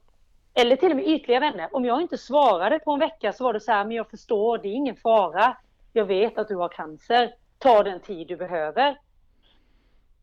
[0.54, 3.52] eller till och med ytliga vänner, om jag inte svarade på en vecka så var
[3.52, 5.56] det så här, men jag förstår, det är ingen fara.
[5.92, 7.34] Jag vet att du har cancer.
[7.58, 8.98] Ta den tid du behöver.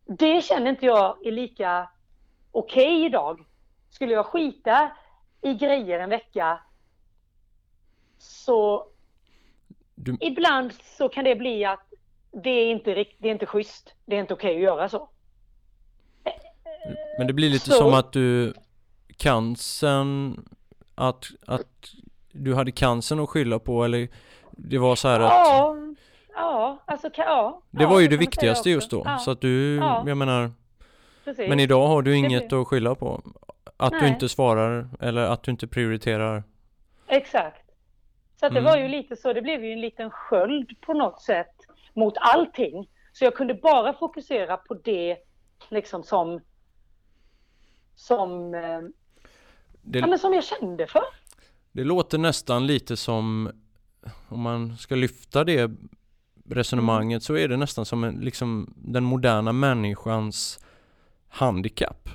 [0.06, 1.88] Det känner inte jag är lika
[2.52, 3.44] okej okay idag
[3.94, 4.90] skulle jag skita
[5.42, 6.60] i grejer en vecka
[8.18, 8.86] så
[9.94, 10.16] du...
[10.20, 11.80] ibland så kan det bli att
[12.42, 13.94] det är inte, det är inte schysst.
[14.04, 15.08] Det är inte okej okay att göra så.
[17.18, 17.76] Men det blir lite så...
[17.76, 18.54] som att du
[19.16, 20.44] cancern
[20.94, 21.90] att, att
[22.32, 24.08] du hade cancern att skylla på eller
[24.50, 25.76] det var så här att Ja,
[26.34, 27.62] ja, alltså ja.
[27.70, 29.02] Det var ju det viktigaste just då.
[29.04, 29.18] Ja.
[29.18, 30.04] Så att du, ja.
[30.06, 30.52] jag menar
[31.24, 31.48] Precis.
[31.48, 33.22] Men idag har du inget att skylla på.
[33.76, 34.00] Att Nej.
[34.00, 36.42] du inte svarar eller att du inte prioriterar.
[37.06, 37.70] Exakt.
[38.40, 38.72] Så att det mm.
[38.72, 41.54] var ju lite så, det blev ju en liten sköld på något sätt
[41.94, 42.88] mot allting.
[43.12, 45.16] Så jag kunde bara fokusera på det
[45.70, 46.40] liksom som
[47.94, 48.80] som, eh,
[49.82, 51.02] det, ja, men som jag kände för.
[51.72, 53.50] Det låter nästan lite som
[54.28, 55.70] om man ska lyfta det
[56.50, 60.64] resonemanget så är det nästan som en, liksom den moderna människans
[61.28, 62.08] handikapp.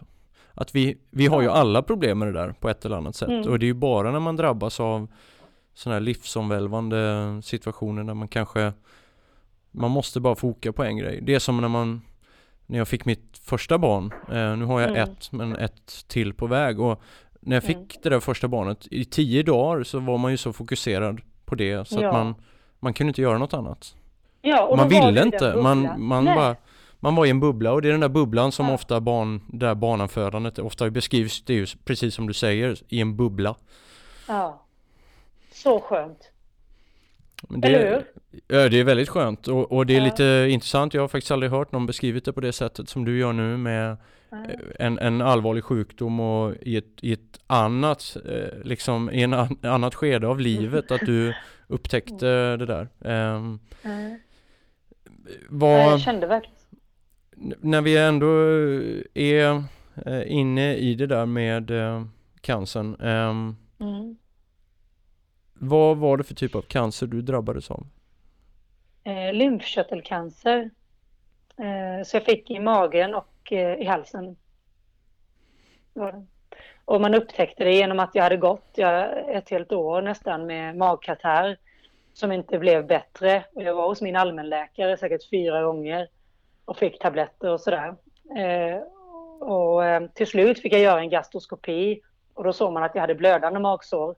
[0.60, 3.30] Att vi, vi har ju alla problem med det där på ett eller annat sätt
[3.30, 3.48] Mm.
[3.50, 5.08] och det är ju bara när man drabbas av
[5.74, 8.74] sådana här livsomvälvande situationer där man kanske
[9.72, 11.20] man måste bara foka på en grej.
[11.22, 12.02] Det är som när man
[12.66, 15.04] när jag fick mitt första barn, eh, nu har jag Mm.
[15.04, 17.02] ett men ett till på väg och
[17.40, 17.88] när jag fick Mm.
[18.04, 21.88] det där första barnet i tio dagar så var man ju så fokuserad på det
[21.88, 22.08] så Ja.
[22.08, 22.36] att man
[22.80, 23.96] man kunde inte göra något annat.
[24.42, 26.36] Ja, Man ville inte, man, man Nej.
[26.36, 26.56] bara
[27.00, 28.74] man var i en bubbla och det är den där bubblan som Ja.
[28.74, 33.18] ofta barn, där barnafödandet ofta beskrivs, det är ju precis som du säger, i en
[33.18, 33.56] bubbla.
[34.28, 34.66] Ja.
[35.52, 36.32] Så skönt.
[37.50, 38.06] Det, Eller hur?
[38.48, 40.04] Ja, det är väldigt skönt och, och det är Ja.
[40.04, 40.94] lite intressant.
[40.94, 43.58] Jag har faktiskt aldrig hört någon beskrivit det på det sättet som du gör nu
[43.58, 43.92] med
[44.32, 44.38] eh,
[44.80, 49.58] en, en allvarlig sjukdom och i ett, i ett annat, eh, liksom i en an,
[49.64, 51.34] annat skede av livet att du
[51.68, 52.88] upptäckte det där.
[53.06, 53.90] Ehm, Ja.
[55.50, 56.59] vad, Jag kände verkligen
[57.62, 58.28] när vi ändå
[59.14, 59.64] är
[60.06, 62.04] eh, inne i det där med eh,
[62.42, 64.18] cancern, ehm, mm.
[65.54, 67.88] vad var det för typ av cancer du drabbades av?
[69.10, 70.70] eh, lymfkörtelcancer.
[71.58, 74.36] Eh, så jag fick i magen och eh, i halsen.
[76.86, 80.78] Och man upptäckte det genom att jag hade gått jag, ett helt år nästan med
[80.78, 81.58] magkatarr
[82.14, 83.46] som inte blev bättre.
[83.54, 86.08] Och jag var hos min allmänläkare säkert fyra gånger
[86.70, 87.96] och fick tabletter och sådär.
[88.38, 88.82] Eh,
[89.40, 92.02] och eh, till slut fick jag göra en gastroskopi
[92.34, 94.16] och då såg man att jag hade blödande magsår.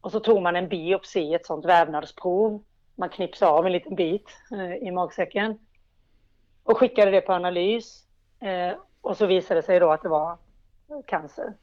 [0.00, 4.28] Och så tog man en biopsi, ett sånt vävnadsprov man knipsade av en liten bit
[4.52, 5.58] eh, i magsäcken
[6.62, 8.02] och skickade det på analys.
[9.00, 10.38] Och så visade det sig då att det var
[11.06, 11.54] cancer.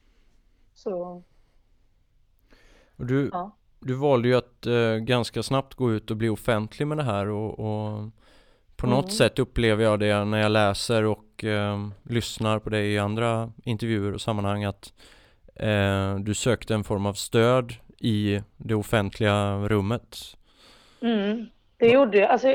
[0.74, 1.24] Så
[2.98, 3.52] Och du, ja.
[3.80, 4.66] Du valde ju att
[5.02, 8.10] ganska snabbt gå ut och bli offentlig med det här och, och
[8.84, 9.12] på något Mm.
[9.12, 14.14] sätt upplever jag det när jag läser och eh, lyssnar på dig i andra intervjuer
[14.14, 14.94] och sammanhang att
[15.56, 20.18] eh, du sökte en form av stöd i det offentliga rummet.
[21.02, 21.46] Mm,
[21.78, 22.30] det gjorde jag.
[22.30, 22.48] Alltså,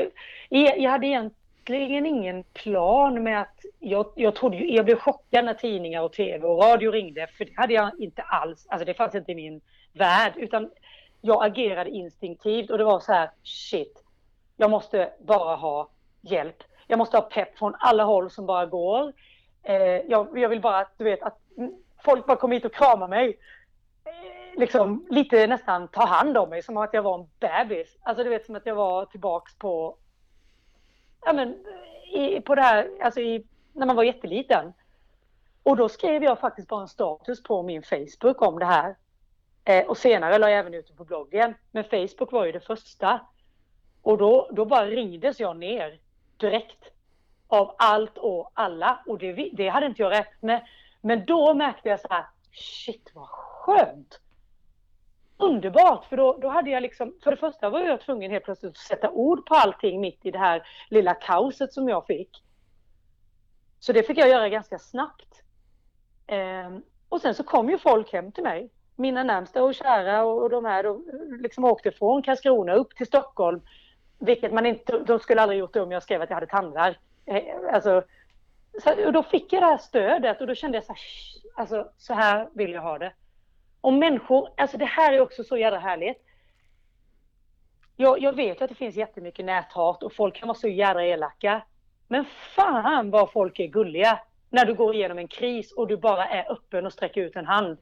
[0.49, 0.79] jag.
[0.79, 3.65] Jag hade egentligen ingen plan med att...
[3.79, 7.53] Jag, jag, trodde, jag blev chockad när tidningar och tv och radio ringde, för det
[7.55, 8.67] hade jag inte alls.
[8.69, 9.61] Alltså det fanns inte i min
[9.93, 10.69] värld, utan
[11.21, 14.03] jag agerade instinktivt och det var så här, shit,
[14.57, 15.89] jag måste bara ha
[16.21, 16.63] hjälp.
[16.87, 19.13] Jag måste ha pepp från alla håll som bara går.
[19.63, 21.39] Eh, jag, jag vill bara att, du vet, att
[22.03, 23.39] folk bara kommer hit och kramar mig
[24.05, 27.97] eh, liksom lite nästan ta hand om mig som att jag var en bebis.
[28.01, 29.97] Alltså du vet som att jag var tillbaks på,
[31.25, 31.65] ja men
[32.11, 34.73] i, på det här, alltså i, när man var jätteliten.
[35.63, 38.95] Och då skrev jag faktiskt bara en status på min Facebook om det här.
[39.63, 41.53] Eh, och senare la jag även ut det på bloggen.
[41.71, 43.19] Men Facebook var ju det första.
[44.01, 45.99] Och då, då bara ringdes jag ner
[46.39, 46.83] direkt.
[47.47, 49.03] Av allt och alla.
[49.07, 50.67] Och det, det hade inte jag rätt med.
[51.01, 54.19] Men då märkte jag så här, shit vad skönt.
[55.37, 58.71] Underbart, för då, då hade jag liksom, för det första var jag tvungen helt plötsligt
[58.71, 62.43] att sätta ord på allting mitt i det här lilla kaoset som jag fick.
[63.79, 65.41] Så det fick jag göra ganska snabbt.
[66.27, 70.41] Ehm, och sen så kom ju folk hem till mig, mina närmsta och kära och,
[70.41, 71.01] och de här, då,
[71.41, 73.61] liksom åkte från Karlskrona upp till Stockholm.
[74.19, 76.97] Vilket man inte, de skulle aldrig gjort det om jag skrev att jag hade tandvärk.
[77.25, 78.03] Eh, alltså,
[78.83, 81.01] så, och då fick jag det här stödet och då kände jag så här,
[81.55, 83.13] alltså så här vill jag ha det.
[83.81, 86.25] Och människor, alltså det här är också så jävla härligt.
[87.95, 91.05] Jag, jag vet ju att det finns jättemycket näthat och folk kan vara så jävla
[91.05, 91.61] elaka.
[92.07, 96.25] Men fan vad folk är gulliga när du går igenom en kris och du bara
[96.25, 97.77] är öppen och sträcker ut en hand.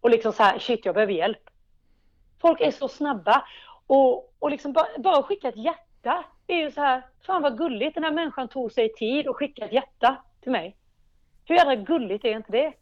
[0.00, 1.50] Och liksom så här, shit jag behöver hjälp.
[2.40, 3.44] Folk är så snabba.
[3.94, 6.24] Och, och liksom bara, bara skicka ett hjärta.
[6.46, 9.36] Det är ju så här, fan vad gulligt den här människan tog sig tid och
[9.36, 10.76] skickade ett hjärta till mig.
[11.44, 12.72] Hur jävla gulligt är inte det?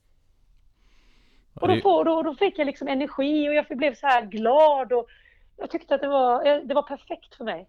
[1.55, 4.93] Och då, får, då, då fick jag liksom energi och jag blev så här glad
[4.93, 5.07] och
[5.57, 7.69] jag tyckte att det var, eh, det var perfekt för mig.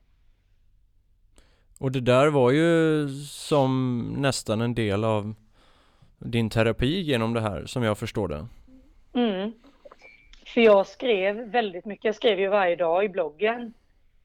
[1.79, 5.33] Och det där var ju som nästan en del av
[6.19, 8.47] din terapi genom det här som jag förstår det.
[9.13, 9.51] Mm.
[10.53, 12.05] För jag skrev väldigt mycket.
[12.05, 13.73] Jag skrev ju varje dag i bloggen.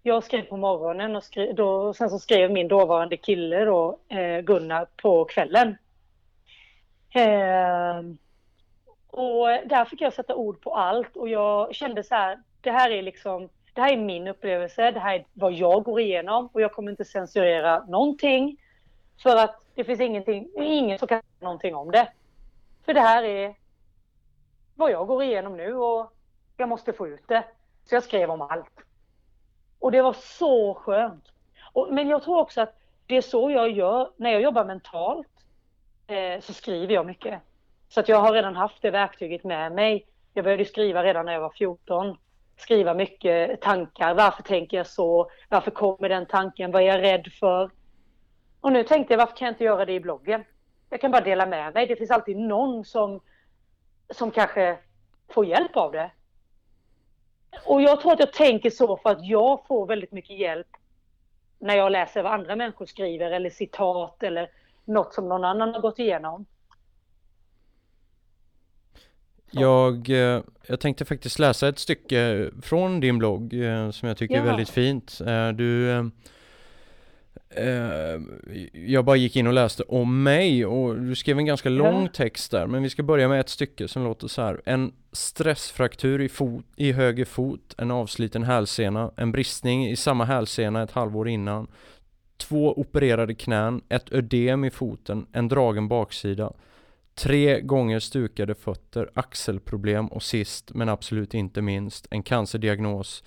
[0.02, 4.40] Jag skrev på morgonen och skrev, då, sen så skrev min dåvarande kille då, eh,
[4.40, 5.76] Gunnar på kvällen.
[7.14, 8.02] Eh,
[9.06, 12.90] och där fick jag sätta ord på allt och jag kände så här, det här
[12.90, 16.60] är liksom, det här är min upplevelse, det här är vad jag går igenom och
[16.60, 18.56] jag kommer inte censurera någonting.
[19.22, 22.08] För att det finns ingenting, ingen som kan säga någonting om det.
[22.84, 23.54] För det här är
[24.74, 26.15] vad jag går igenom nu och
[26.56, 27.44] jag måste få ut det.
[27.84, 28.80] Så jag skrev om allt.
[29.78, 31.24] Och det var så skönt.
[31.72, 32.74] Och, men jag tror också att
[33.06, 34.10] det är så jag gör.
[34.16, 35.28] När jag jobbar mentalt
[36.06, 37.40] eh, så skriver jag mycket.
[37.88, 40.06] Så att jag har redan haft det verktyget med mig.
[40.34, 42.16] Jag började skriva redan när jag var 14.
[42.56, 44.14] Skriva mycket tankar.
[44.14, 45.30] Varför tänker jag så?
[45.48, 46.72] Varför kommer den tanken?
[46.72, 47.70] Vad är jag rädd för?
[48.60, 50.44] Och nu tänkte jag, varför kan jag inte göra det i bloggen?
[50.90, 51.86] Jag kan bara dela med mig.
[51.86, 53.20] Det finns alltid någon som,
[54.10, 54.78] som kanske
[55.28, 56.10] får hjälp av det.
[57.64, 60.66] Och jag tror att jag tänker så för att jag får väldigt mycket hjälp
[61.58, 64.50] när jag läser vad andra människor skriver eller citat eller
[64.84, 66.46] något som någon annan har gått igenom.
[69.50, 74.34] Jag, eh, jag tänkte faktiskt läsa ett stycke från din blogg eh, som jag tycker
[74.34, 74.40] ja.
[74.40, 75.18] är väldigt fint.
[77.50, 78.20] Eh,
[78.72, 82.50] jag bara gick in och läste om mig och du skrev en ganska lång text
[82.50, 84.60] där men vi ska börja med ett stycke som låter så här.
[84.64, 90.82] En stressfraktur i, fot, i höger fot, en avsliten hälsena, en bristning i samma hälsena
[90.82, 91.66] ett halvår innan,
[92.36, 96.52] två opererade knän, ett ödem i foten, en dragen baksida,
[97.14, 103.24] tre gånger stukade fötter, axelproblem och sist men absolut inte minst en cancerdiagnos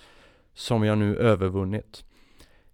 [0.54, 2.04] som jag nu övervunnit.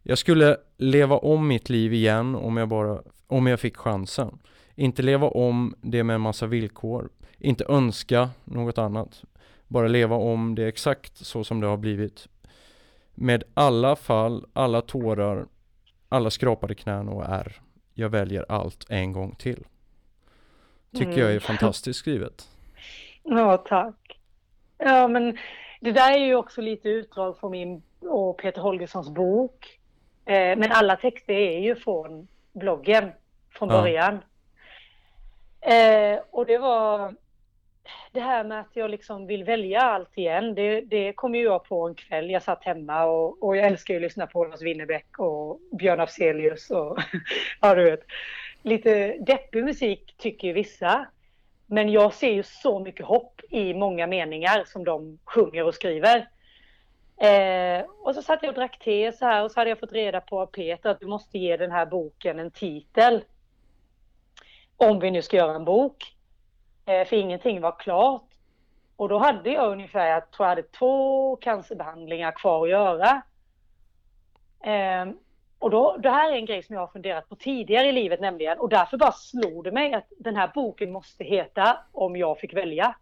[0.08, 4.38] Jag skulle leva om mitt liv igen om jag bara, om jag fick chansen.
[4.74, 7.08] Inte leva om det med en massa villkor.
[7.38, 9.22] Inte önska något annat.
[9.68, 12.28] Bara leva om det exakt så som det har blivit.
[13.14, 15.46] Med alla fall, alla tårar,
[16.08, 17.60] alla skrapade knän och ärr.
[17.94, 19.64] Jag väljer allt en gång till.
[20.92, 21.18] Tycker mm.
[21.18, 21.40] jag är mm.
[21.40, 22.48] fantastiskt skrivet.
[23.22, 24.20] Ja, tack.
[24.78, 25.38] Ja, men
[25.80, 29.75] det där är ju också lite utdrag från min och Peter Holgerssons bok.
[30.26, 33.12] Eh, men alla texter är ju från bloggen
[33.50, 34.18] från början.
[35.60, 37.14] Eh, och det var
[38.12, 40.54] det här med att jag liksom vill välja allt igen.
[40.54, 42.30] Det, det kom ju jag på en kväll.
[42.30, 46.00] Jag satt hemma och, och jag älskar ju att lyssna på Lars Winnerbäck och Björn
[46.00, 46.98] Afzelius och
[47.60, 48.04] ja, du vet.
[48.62, 51.06] Lite deppig musik tycker ju vissa.
[51.66, 56.28] Men jag ser ju så mycket hopp i många meningar som de sjunger och skriver.
[57.16, 59.92] Eh, och så satt jag och drack te så här och så hade jag fått
[59.92, 63.24] reda på av Peter att du måste ge den här boken en titel.
[64.76, 66.16] Om vi nu ska göra en bok.
[66.86, 68.30] Eh, för ingenting var klart.
[68.96, 73.22] Och då hade jag ungefär, jag tror jag hade två cancerbehandlingar kvar att göra.
[74.64, 75.12] Eh,
[75.58, 78.20] och då, det här är en grej som jag har funderat på tidigare i livet
[78.20, 78.58] nämligen.
[78.58, 82.54] Och därför bara slog det mig att den här boken måste heta Om jag fick
[82.54, 82.96] välja.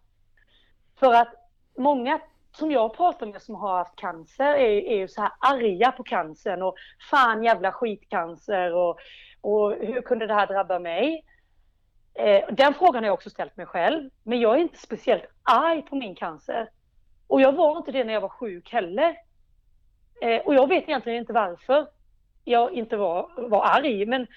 [0.99, 1.33] För att
[1.77, 2.19] många
[2.57, 6.03] som jag pratar med som har haft cancer är, är ju så här arga på
[6.03, 6.75] cancern och
[7.11, 8.97] fan jävla skitcancer och,
[9.41, 11.25] och hur kunde det här drabba mig?
[12.13, 14.09] Eh, den frågan har jag också ställt mig själv.
[14.23, 16.69] Men jag är inte speciellt arg på min cancer.
[17.27, 19.17] Och jag var inte det när jag var sjuk heller.
[20.21, 21.87] Eh, och jag vet egentligen inte varför
[22.43, 24.05] jag inte var, var arg.
[24.05, 24.27] Men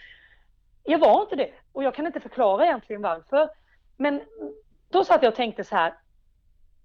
[0.84, 1.50] jag var inte det.
[1.72, 3.50] Och jag kan inte förklara egentligen varför.
[3.96, 4.20] Men
[4.88, 5.94] då satt jag och tänkte så här.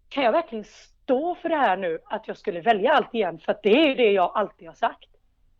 [0.10, 0.66] Kan jag verkligen
[1.04, 3.40] stå för det här nu att jag skulle välja allt igen?
[3.40, 5.10] För det är ju det jag alltid har sagt.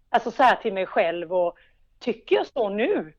[0.10, 1.58] Alltså så här till mig själv och
[2.00, 3.14] tycker jag så nu?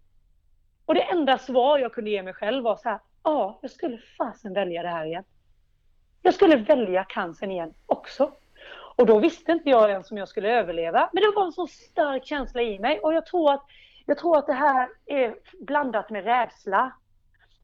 [0.87, 3.99] Och det enda svar jag kunde ge mig själv var så här, ja, jag skulle
[4.19, 5.25] fasen välja det här igen.
[6.23, 8.33] Jag skulle välja cancern igen också.
[8.97, 11.11] Och då visste inte jag ens om jag skulle överleva.
[11.13, 13.65] Men det var en så stark känsla i mig och jag tror att,
[14.07, 16.93] jag tror att det här är blandat med rädsla.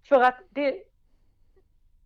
[0.08, 0.82] För att det,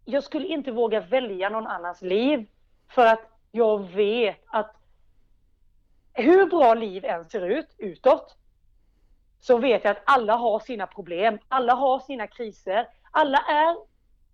[0.05, 2.47] jag skulle inte våga välja någon annans liv.
[2.89, 3.21] För att
[3.53, 4.77] jag vet att
[6.13, 8.37] hur bra liv än ser ut utåt
[9.41, 11.39] så vet jag att alla har sina problem.
[11.49, 12.89] Alla har sina kriser.
[13.11, 13.77] Alla är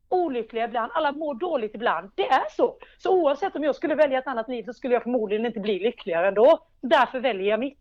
[0.09, 2.11] olyckliga ibland, alla mår dåligt ibland.
[2.15, 2.77] Det är så.
[2.99, 5.79] Så oavsett om jag skulle välja ett annat liv så skulle jag förmodligen inte bli
[5.79, 6.59] lyckligare ändå.
[6.81, 7.80] Därför väljer jag mitt.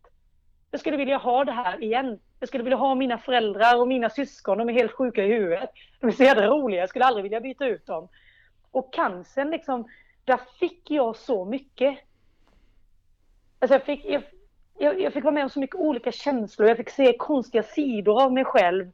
[0.71, 2.19] Jag skulle vilja ha det här igen.
[2.39, 5.69] Jag skulle vilja ha mina föräldrar och mina syskon, de är helt sjuka i huvudet.
[5.99, 8.07] De är så jävla roliga, jag skulle aldrig vilja byta ut dem.
[8.71, 9.87] Och cancern liksom,
[10.25, 11.99] där fick jag så mycket.
[13.59, 14.23] Alltså jag fick, jag,
[14.77, 16.67] jag, jag, fick vara med om så mycket olika känslor.
[16.67, 18.91] Jag fick se konstiga sidor av mig själv.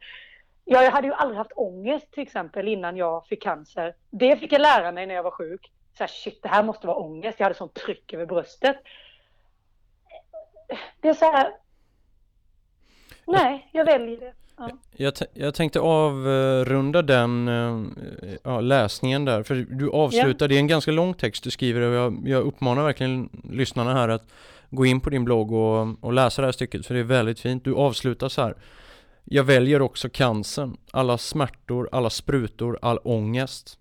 [0.66, 3.96] Ja, jag hade ju aldrig haft ångest till exempel innan jag fick cancer.
[4.10, 5.72] Det fick jag lära mig när jag var sjuk.
[5.98, 7.40] Så här, shit, det här måste vara ångest.
[7.40, 8.78] Jag hade sånt tryck över bröstet.
[11.00, 11.54] Det är så här.
[13.28, 14.34] Nej, jag väljer det.
[14.58, 14.70] Ja.
[14.92, 20.48] Jag, jag tänkte avrunda den eh, ja, läsningen där, för du avslutar, ja.
[20.48, 24.10] det är en ganska lång text du skriver och jag, jag uppmanar verkligen lyssnarna här
[24.10, 24.28] att
[24.70, 27.40] gå in på din blogg och, och läsa det här stycket för det är väldigt
[27.40, 27.64] fint.
[27.64, 28.56] Du avslutar så här.
[29.24, 33.80] Jag väljer också cancern, alla smärtor, alla sprutor, all ångest.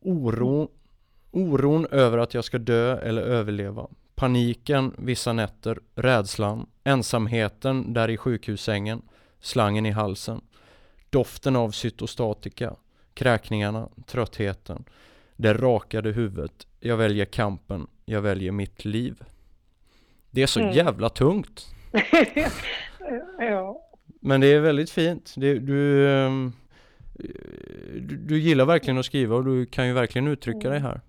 [0.00, 0.70] Oro,
[1.30, 3.86] oron över att jag ska dö eller överleva.
[4.22, 9.02] Paniken vissa nätter, rädslan, ensamheten där i sjukhussängen,
[9.40, 10.40] slangen i halsen,
[11.10, 12.76] doften av cytostatika,
[13.14, 14.84] kräkningarna, tröttheten,
[15.36, 19.22] det rakade huvudet, jag väljer kampen, jag väljer mitt liv.
[20.30, 20.72] Det är så mm.
[20.72, 21.74] jävla tungt.
[23.38, 23.88] ja.
[24.20, 25.34] Men det är väldigt fint.
[25.36, 26.52] Det, du, ehm,
[27.94, 31.00] du, du, gillar verkligen att skriva och du kan ju verkligen uttrycka dig här.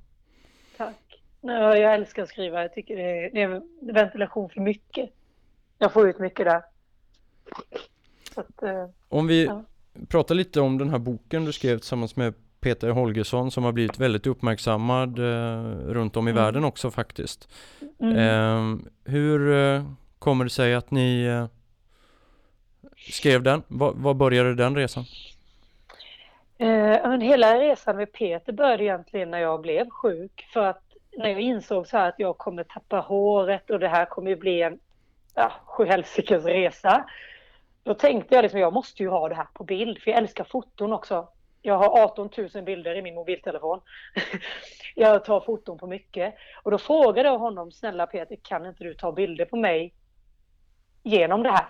[1.45, 2.61] Ja, jag älskar att skriva.
[2.61, 3.61] Jag tycker det är, det är
[3.93, 5.09] ventilation för mycket.
[5.77, 6.61] Jag får ut mycket där.
[8.35, 9.63] Att, eh, Om vi ja.
[10.07, 13.99] pratar lite om den här boken du skrev tillsammans med Peter Holgersson som har blivit
[13.99, 16.43] väldigt uppmärksammad eh, runt om i mm.
[16.43, 17.49] världen också faktiskt.
[17.99, 18.17] Mm.
[18.17, 19.83] Eh, hur
[20.19, 21.45] kommer det sig att ni eh,
[23.11, 23.63] skrev den?
[23.67, 25.05] Var, började den resan?
[26.57, 30.47] Eh, hela resan med Peter började egentligen när jag blev sjuk.
[30.53, 34.05] För att när jag insåg så här att jag kommer tappa håret och det här
[34.05, 34.79] kommer bli en
[35.35, 37.05] ja, sjuhelsikes resa.
[37.83, 40.43] Då tänkte jag liksom, jag måste ju ha det här på bild, för jag älskar
[40.43, 41.27] foton också.
[41.61, 43.81] Jag har 18 000 bilder i min mobiltelefon.
[44.95, 46.35] jag tar foton på mycket.
[46.63, 49.93] Och då frågade jag honom, snälla Peter, kan inte du ta bilder på mig
[51.03, 51.67] genom det här?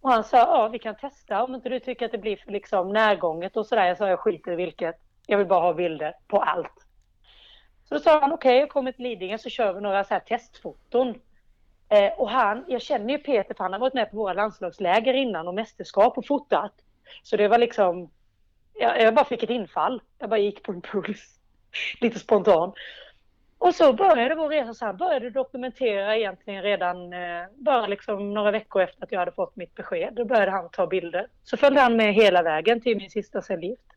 [0.00, 2.52] Och han sa, ja vi kan testa om inte du tycker att det blir för
[2.52, 3.86] liksom närgånget och sådär.
[3.86, 4.96] Jag sa, jag skiter i vilket.
[5.26, 6.83] Jag vill bara ha bilder på allt.
[7.94, 10.14] Så då sa han, okej, okay, jag kommer till Lidingö så kör vi några så
[10.14, 11.14] här testfoton.
[11.88, 15.14] Eh, och han, jag känner ju Peter för han har varit med på våra landslagsläger
[15.14, 16.72] innan och mästerskap och fotat.
[17.22, 18.10] Så det var liksom,
[18.74, 20.02] jag, jag bara fick ett infall.
[20.18, 21.38] Jag bara gick på en puls.
[22.00, 22.72] Lite spontan.
[23.58, 28.50] Och så började vår resa så här, började dokumentera egentligen redan eh, bara liksom några
[28.50, 30.14] veckor efter att jag hade fått mitt besked.
[30.14, 31.26] Då började han ta bilder.
[31.44, 33.93] Så följde han med hela vägen till min sista cellgift.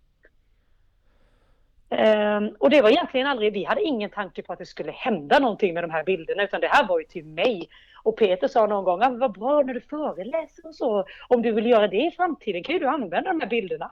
[1.89, 5.39] Um, och det var egentligen aldrig, vi hade ingen tanke på att det skulle hända
[5.39, 7.69] någonting med de här bilderna utan det här var ju till mig.
[8.03, 11.51] Och Peter sa någon gång, ah, vad bra när du föreläser och så, om du
[11.51, 13.91] vill göra det i framtiden kan ju du använda de här bilderna.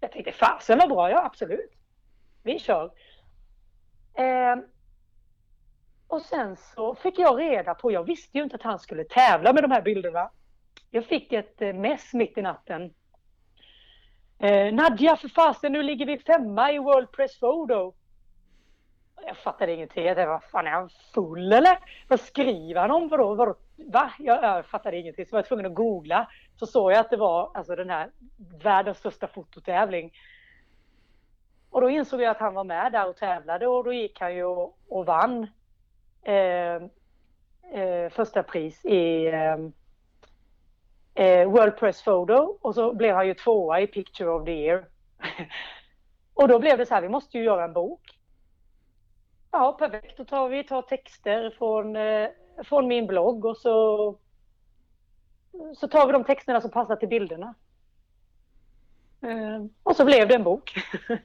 [0.00, 1.72] Jag tänkte, fasen vad bra, ja absolut.
[2.42, 2.90] Vi kör.
[4.18, 4.64] Um,
[6.08, 9.52] och sen så fick jag reda på, jag visste ju inte att han skulle tävla
[9.52, 10.30] med de här bilderna.
[10.90, 12.94] Jag fick ett eh, mess mitt i natten
[14.38, 17.94] Eh, Nadja, för fasen, nu ligger vi femma i World Press Photo.
[19.26, 20.04] Jag fattade ingenting.
[20.04, 21.78] Jag tänkte, vad fan är han full eller?
[22.08, 23.08] Vad skriver han om?
[23.08, 23.34] Vadå?
[23.34, 23.54] Vadå?
[23.76, 24.12] Va?
[24.18, 25.26] Jag, jag fattade ingenting.
[25.26, 26.28] Så var jag tvungen att googla.
[26.56, 28.10] Så såg jag att det var alltså den här
[28.62, 30.12] världens största fototävling.
[31.70, 34.34] Och då insåg jag att han var med där och tävlade och då gick han
[34.34, 35.46] ju och, och vann
[36.22, 36.74] eh,
[37.80, 39.56] eh, första pris i eh,
[41.16, 44.84] eh, World Press Photo och så blev han ju tvåa i Picture of the Year.
[46.34, 48.00] och då blev det så här, vi måste ju göra en bok.
[49.50, 50.16] Ja, perfekt.
[50.16, 52.28] Då tar vi tar texter från, eh,
[52.64, 54.18] från min blogg och så,
[55.74, 57.54] så tar vi de texterna som passar till bilderna.
[59.22, 60.74] Eh, och så blev det en bok.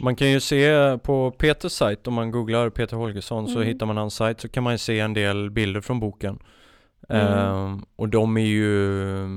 [0.00, 3.68] Man kan ju se på Peters sajt, om man googlar Peter Holgersson så mm.
[3.68, 6.38] hittar man hans sajt så kan man ju se en del bilder från boken.
[7.08, 7.28] Mm.
[7.28, 9.28] Uh, och de är ju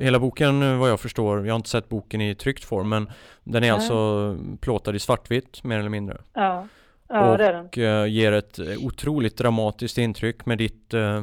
[0.00, 3.10] Hela boken vad jag förstår, jag har inte sett boken i tryckt form men
[3.44, 3.74] Den är mm.
[3.74, 6.66] alltså plåtad i svartvitt mer eller mindre Ja,
[7.08, 7.84] ja och det är den.
[7.84, 11.22] Uh, ger ett otroligt dramatiskt intryck med ditt uh,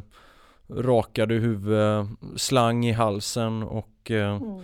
[0.70, 4.62] rakade huvud, slang i halsen och uh, mm.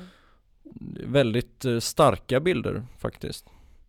[1.05, 3.45] väldigt starka bilder faktiskt.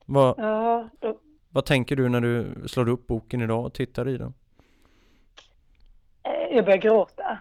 [0.06, 1.18] Vad, ja, då...
[1.48, 4.34] vad tänker du när du slår upp boken idag och tittar i den?
[6.50, 7.38] Jag börjar gråta.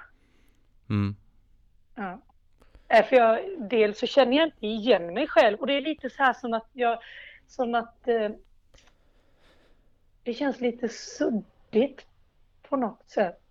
[0.89, 1.15] Mm.
[1.95, 2.21] Ja.
[2.87, 6.09] Äh, för jag, dels så känner jag inte igen mig själv och det är lite
[6.09, 6.99] så här som att jag,
[7.47, 8.29] som att eh,
[10.23, 12.05] det känns lite suddigt
[12.69, 13.41] på något sätt.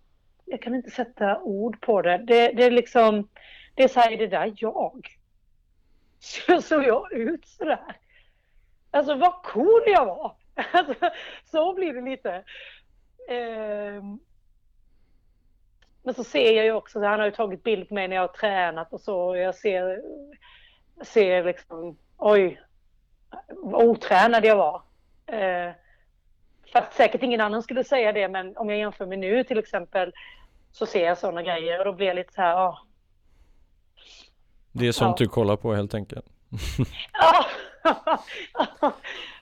[0.45, 2.17] Jag kan inte sätta ord på det.
[2.17, 3.29] Det, det är liksom,
[3.75, 5.07] det är så här, är det där jag?
[6.19, 7.97] Så såg jag ut sådär?
[8.91, 10.35] Alltså vad cool jag var!
[10.73, 11.09] Alltså,
[11.45, 12.43] så blir det lite.
[13.29, 14.03] Eh,
[16.03, 18.23] men så ser jag ju också, han har ju tagit bild på mig när jag
[18.23, 19.19] har tränat och så.
[19.19, 20.01] Och jag ser,
[21.01, 22.61] ser liksom, oj,
[23.47, 24.81] vad otränad jag var.
[25.25, 25.71] Eh,
[26.73, 30.13] fast säkert ingen annan skulle säga det, men om jag jämför med nu till exempel
[30.71, 32.79] så ser jag sådana grejer och då blir jag lite så här, ja.
[34.71, 35.25] Det är sånt ja.
[35.25, 36.25] du kollar på helt enkelt.
[37.13, 37.45] ja.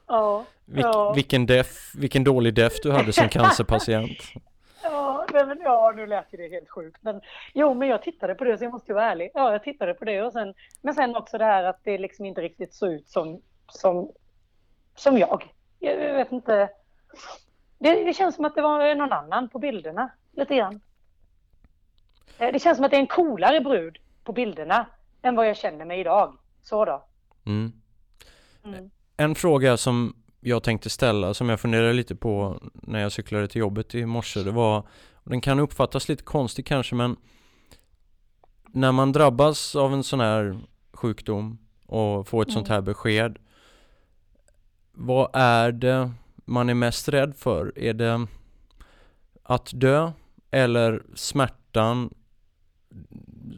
[0.08, 0.46] ja.
[0.66, 0.86] Vil
[1.16, 4.18] vilken, def, vilken dålig def du hade som cancerpatient.
[4.92, 6.98] Ja, men, ja, nu lät det helt sjukt.
[7.02, 7.22] Men
[7.54, 9.32] jo, men jag tittade på det så jag måste ju vara ärlig.
[9.34, 12.26] Ja, jag tittade på det och sen, men sen också det här att det liksom
[12.26, 14.12] inte riktigt såg ut som, som,
[14.96, 15.54] som jag.
[15.80, 16.70] Jag vet inte.
[17.78, 20.82] det, det känns som att det var någon annan på bilderna, lite grann.
[22.40, 24.86] Eh, det känns som att det är en coolare brud på bilderna
[25.22, 26.38] än vad jag känner mig idag.
[26.62, 27.06] Så då.
[27.46, 27.72] Mm.
[28.64, 28.90] Mm.
[29.18, 30.16] En fråga som
[30.48, 34.44] jag tänkte ställa, som jag funderade lite på när jag cyklade till jobbet i morse,
[34.44, 34.88] det var,
[35.24, 37.16] den kan uppfattas lite konstig kanske, men
[38.68, 40.60] när man drabbas av en sån här
[40.94, 42.54] sjukdom och får ett mm.
[42.54, 43.38] sånt här besked,
[44.92, 46.12] vad är det
[46.46, 47.80] man är mest rädd för?
[47.80, 48.28] Är det
[49.44, 50.12] att dö
[50.52, 52.14] eller smärtan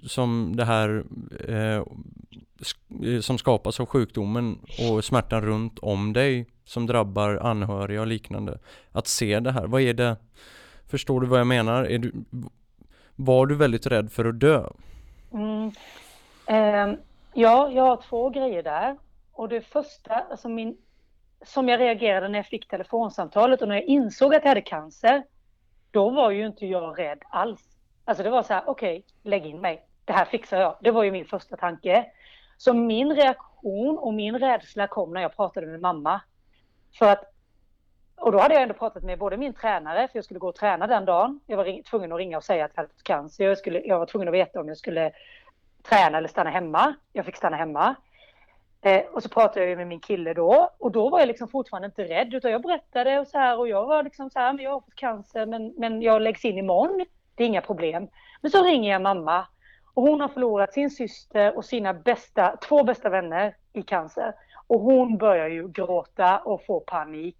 [0.04, 1.06] som det här
[1.48, 1.84] eh,
[3.03, 4.60] Eh, som skapas av sjukdomen
[4.91, 8.60] och smärtan runt om dig som drabbar anhöriga och liknande.
[8.91, 10.18] Att se det här, vad är det?
[10.88, 11.84] Förstår du vad jag menar?
[11.84, 12.14] Är du,
[13.16, 14.70] var du väldigt rädd för att dö?
[15.34, 15.72] Mm.
[16.45, 16.99] Eh,
[17.34, 18.97] ja, jag har två grejer där.
[19.32, 20.78] Och det första, alltså min,
[21.45, 25.24] som jag reagerade när jag fick telefonsamtalet och när jag insåg att jag hade cancer,
[25.91, 27.62] då var ju inte jag rädd alls.
[28.05, 29.86] Alltså det var så här, okej, okay, lägg in mig.
[30.05, 30.78] Det här fixar jag.
[30.82, 32.05] Det var ju min första tanke.
[32.60, 36.22] Så min reaktion och min rädsla kom när jag pratade med mamma.
[36.99, 37.34] För att,
[38.16, 40.55] och då hade jag ändå pratat med både min tränare, för jag skulle gå och
[40.55, 41.39] träna den dagen.
[41.45, 43.45] Jag var ring, tvungen att ringa och säga att jag hade fått cancer.
[43.45, 45.12] Jag, skulle, jag var tvungen att veta om jag skulle
[45.84, 46.93] träna eller stanna hemma.
[47.14, 47.95] Jag fick stanna hemma.
[48.82, 51.86] Eh, och så pratade jag med min kille då och då var jag liksom fortfarande
[51.86, 54.64] inte rädd utan jag berättade och så här och jag var liksom så här, men
[54.64, 57.05] jag har fått cancer men, men jag läggs in imorgon.
[57.36, 58.07] Det är inga problem.
[58.41, 59.45] Men så ringer jag mamma
[59.94, 64.34] och hon har förlorat sin syster och sina bästa, två bästa vänner i cancer.
[64.68, 67.38] Och hon börjar ju gråta och få panik.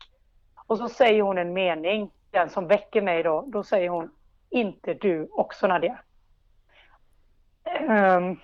[0.66, 3.46] Och så säger hon en mening, den som väcker mig då.
[3.48, 4.12] Då säger hon,
[4.50, 6.00] inte du också Nadia.
[7.90, 8.40] Um,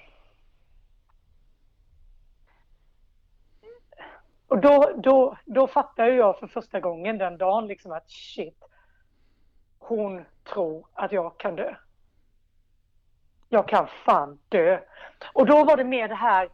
[4.48, 8.64] och då, då, då fattar jag för första gången den dagen liksom att shit,
[9.80, 11.76] hon tror att jag kan dö
[13.50, 14.80] jag kan fan dö.
[15.34, 16.50] Och då var det mer det här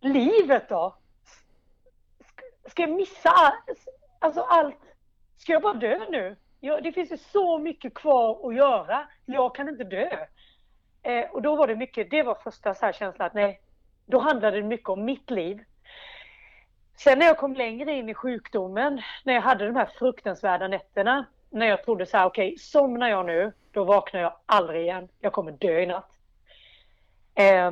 [0.00, 0.96] livet då.
[2.66, 3.32] Ska jag missa
[4.18, 4.82] alltså allt?
[5.36, 6.36] Ska jag bara dö nu?
[6.60, 9.08] Ja, det finns ju så mycket kvar att göra.
[9.24, 10.26] Jag kan inte dö.
[11.02, 13.60] Eh, och då var det mycket, det var första så här känslan att nej,
[14.06, 15.64] då handlade det mycket om mitt liv.
[16.96, 21.26] Sen när jag kom längre in i sjukdomen, när jag hade de här fruktansvärda nätterna,
[21.56, 25.08] när jag trodde så här, okej, okay, somnar jag nu, då vaknar jag aldrig igen.
[25.20, 26.10] Jag kommer dö i natt.
[27.34, 27.70] Eh,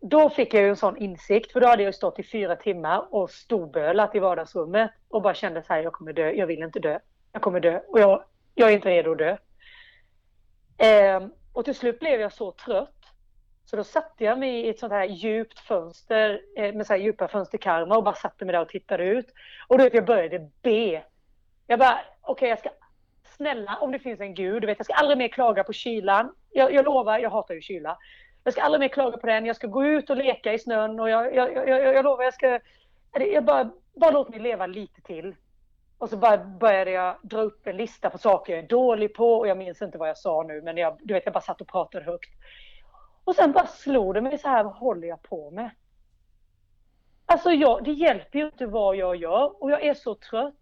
[0.00, 3.14] då fick jag ju en sån insikt, för då hade jag stått i fyra timmar
[3.14, 6.80] och storbölat i vardagsrummet och bara kände så här, jag kommer dö, jag vill inte
[6.80, 6.98] dö.
[7.32, 8.24] Jag kommer dö och jag,
[8.54, 9.36] jag är inte redo att dö.
[10.78, 13.02] Eh, och till slut blev jag så trött
[13.64, 17.00] så då satte jag mig i ett sånt här djupt fönster eh, med så här
[17.00, 19.26] djupa fönsterkarmar och bara satte mig där och tittade ut.
[19.68, 21.02] Och då vet jag började be.
[21.66, 22.70] Jag bara, okej okay, jag ska
[23.36, 26.34] snälla om det finns en gud, du vet, jag ska aldrig mer klaga på kylan.
[26.50, 27.98] Jag, jag lovar, jag hatar ju kyla.
[28.44, 31.00] Jag ska aldrig mer klaga på den, jag ska gå ut och leka i snön
[31.00, 32.60] och jag, jag, jag, jag lovar, jag ska...
[33.14, 35.34] Jag bara, bara låt mig leva lite till.
[35.98, 39.34] Och så bara började jag dra upp en lista på saker jag är dålig på
[39.34, 41.60] och jag minns inte vad jag sa nu men jag, du vet, jag bara satt
[41.60, 42.30] och pratade högt.
[43.24, 45.70] Och sen bara slog det mig så här, vad håller jag på med?
[47.26, 50.61] Alltså jag, det hjälper ju inte vad jag gör och jag är så trött.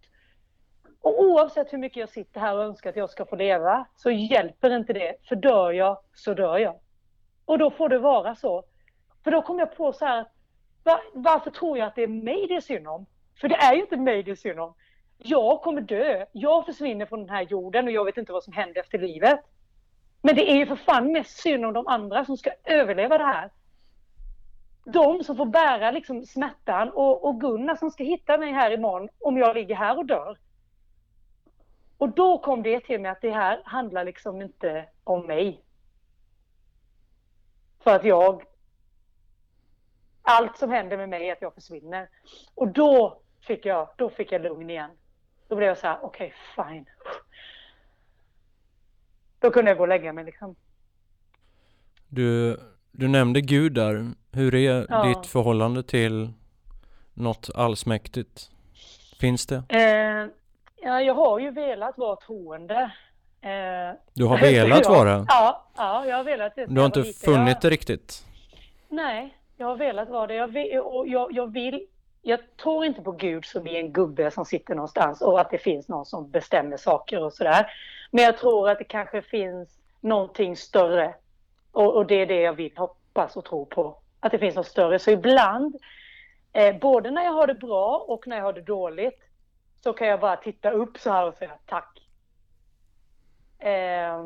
[1.01, 4.11] Och oavsett hur mycket jag sitter här och önskar att jag ska få leva så
[4.11, 5.17] hjälper inte det.
[5.29, 6.81] För dör jag så dör jag.
[7.45, 8.65] Och då får det vara så.
[9.25, 10.27] För då kom jag på så här,
[10.85, 13.07] var, varför tror jag att det är mig det är synd om?
[13.41, 14.75] För det är ju inte mig det är synd om.
[15.19, 16.27] Jag kommer dö.
[16.33, 19.41] Jag försvinner från den här jorden och jag vet inte vad som händer efter livet.
[20.23, 23.25] Men det är ju för fan mest synd om de andra som ska överleva det
[23.25, 23.51] här.
[24.85, 29.09] De som får bära liksom smärtan och, och Gunnar som ska hitta mig här imorgon
[29.21, 30.39] om jag ligger här och dör.
[32.01, 35.65] Och då kom det till mig att det här handlar liksom inte om mig.
[37.81, 38.43] För att jag...
[40.23, 42.09] Allt som händer med mig är att jag försvinner.
[42.55, 44.91] Och då fick jag, då fick jag lugn igen.
[45.49, 46.87] Då blev jag så här, okej, okay, fine.
[49.39, 50.57] Då kunde jag gå och lägga mig liksom.
[52.09, 52.61] Du,
[52.93, 54.11] du nämnde Gud där.
[54.33, 55.05] Hur är ja.
[55.05, 56.33] ditt förhållande till
[57.15, 58.51] något allsmäktigt?
[59.21, 59.57] Finns det?
[59.69, 60.39] Eh,
[60.83, 62.93] Ja, jag har ju velat vara troende.
[63.43, 65.26] Eh, du har velat vara?
[65.28, 66.66] Ja, ja, jag har velat det.
[66.66, 67.61] Du har inte funnit jag...
[67.62, 68.24] det riktigt?
[68.89, 70.35] Nej, jag har velat vara det.
[70.35, 71.87] Jag vill, och jag, jag, vill,
[72.22, 75.59] jag tror inte på Gud som är en gubbe som sitter någonstans och att det
[75.59, 77.66] finns någon som bestämmer saker och sådär.
[78.11, 79.68] Men jag tror att det kanske finns
[80.01, 81.14] någonting större.
[81.72, 83.97] Och, och det är det jag vill hoppas och tro på.
[84.20, 84.99] Att det finns något större.
[84.99, 85.76] Så ibland,
[86.53, 89.20] eh, både när jag har det bra och när jag har det dåligt,
[89.81, 92.09] så kan jag bara titta upp så här och säga tack.
[93.59, 94.18] Eh,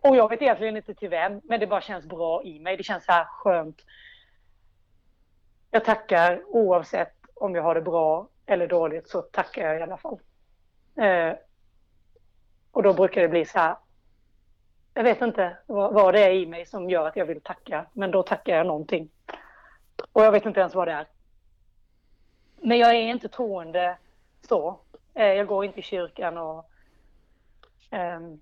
[0.00, 2.76] och jag vet egentligen inte till vem, men det bara känns bra i mig.
[2.76, 3.84] Det känns så här skönt.
[5.70, 9.96] Jag tackar oavsett om jag har det bra eller dåligt så tackar jag i alla
[9.96, 10.18] fall.
[10.96, 11.32] Eh,
[12.70, 13.76] och då brukar det bli så här.
[14.94, 17.86] Jag vet inte vad, vad det är i mig som gör att jag vill tacka,
[17.92, 19.10] men då tackar jag någonting.
[20.12, 21.06] Och jag vet inte ens vad det är.
[22.56, 23.96] Men jag är inte troende
[24.48, 24.80] så.
[25.14, 26.70] Eh, jag går inte i kyrkan och...
[27.90, 28.40] Um...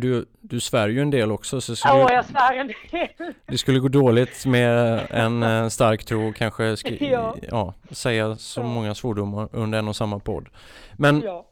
[0.00, 1.60] Du, du svär ju en del också.
[1.60, 3.34] Så skulle, ja, jag svär en del.
[3.46, 7.36] Det skulle gå dåligt med en eh, stark tro kanske ska, ja.
[7.50, 7.74] ja.
[7.90, 8.64] säga så ja.
[8.64, 10.48] många svordomar under en och samma podd.
[10.92, 11.46] Men ja.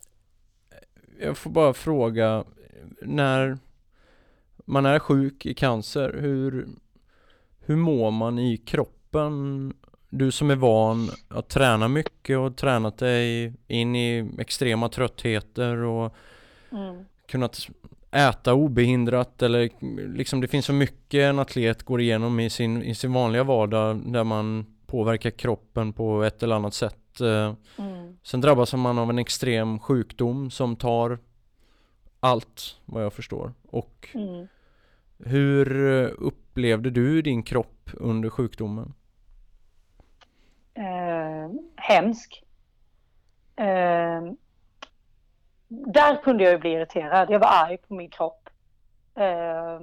[1.21, 2.45] jag får bara fråga,
[3.03, 3.59] när
[4.65, 6.69] man är sjuk i cancer, hur,
[7.61, 9.75] hur mår man i kroppen
[10.15, 16.15] du som är van att träna mycket och tränat dig in i extrema tröttheter och
[16.73, 17.05] mm.
[17.27, 17.69] kunnat
[18.11, 19.71] äta obehindrat eller
[20.17, 24.13] liksom det finns så mycket en atlet går igenom i sin, i sin vanliga vardag
[24.13, 27.21] där man påverkar kroppen på ett eller annat sätt.
[27.21, 28.17] Eh, mm.
[28.23, 31.19] Sen drabbas man av en extrem sjukdom som tar
[32.21, 33.53] allt vad jag förstår.
[33.63, 34.47] Och mm.
[35.19, 35.77] hur
[36.09, 38.95] upplevde du din kropp under sjukdomen?
[40.75, 42.45] Eh, hemsk.
[43.57, 44.23] Eh,
[45.69, 47.31] där kunde jag ju bli irriterad.
[47.31, 48.49] Jag var arg på min kropp.
[49.15, 49.81] Eh,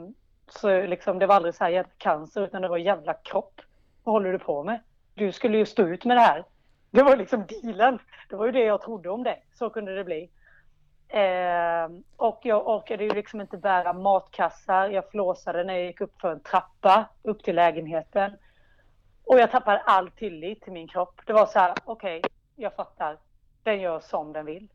[0.48, 3.62] så liksom, det var aldrig så här jävla cancer, utan det var jävla kropp.
[4.04, 4.80] Vad håller du på med?
[5.14, 6.46] Du skulle ju stå ut med det här.
[6.92, 8.00] Det var liksom dealen.
[8.30, 9.46] Det var ju det jag trodde om dig.
[9.54, 10.30] Så kunde det bli.
[11.08, 14.90] Eh, och jag orkade ju liksom inte bära matkassar.
[14.90, 18.32] Jag flåsade när jag gick upp för en trappa upp till lägenheten.
[19.30, 21.22] Och jag tappade all tillit till min kropp.
[21.26, 23.18] Det var så här, okej, okay, jag fattar.
[23.64, 24.68] Den gör som den vill.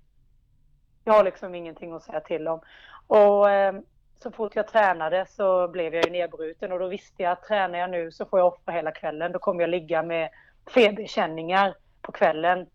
[1.05, 2.61] Jag har liksom ingenting att säga till om.
[3.07, 3.75] Och eh,
[4.19, 7.79] så fort jag tränade så blev jag ju nedbruten och då visste jag att tränar
[7.79, 9.33] jag nu så får jag offra hela kvällen.
[9.33, 10.31] Då kommer jag ligga med
[10.75, 12.67] feberkänningar på kvällen.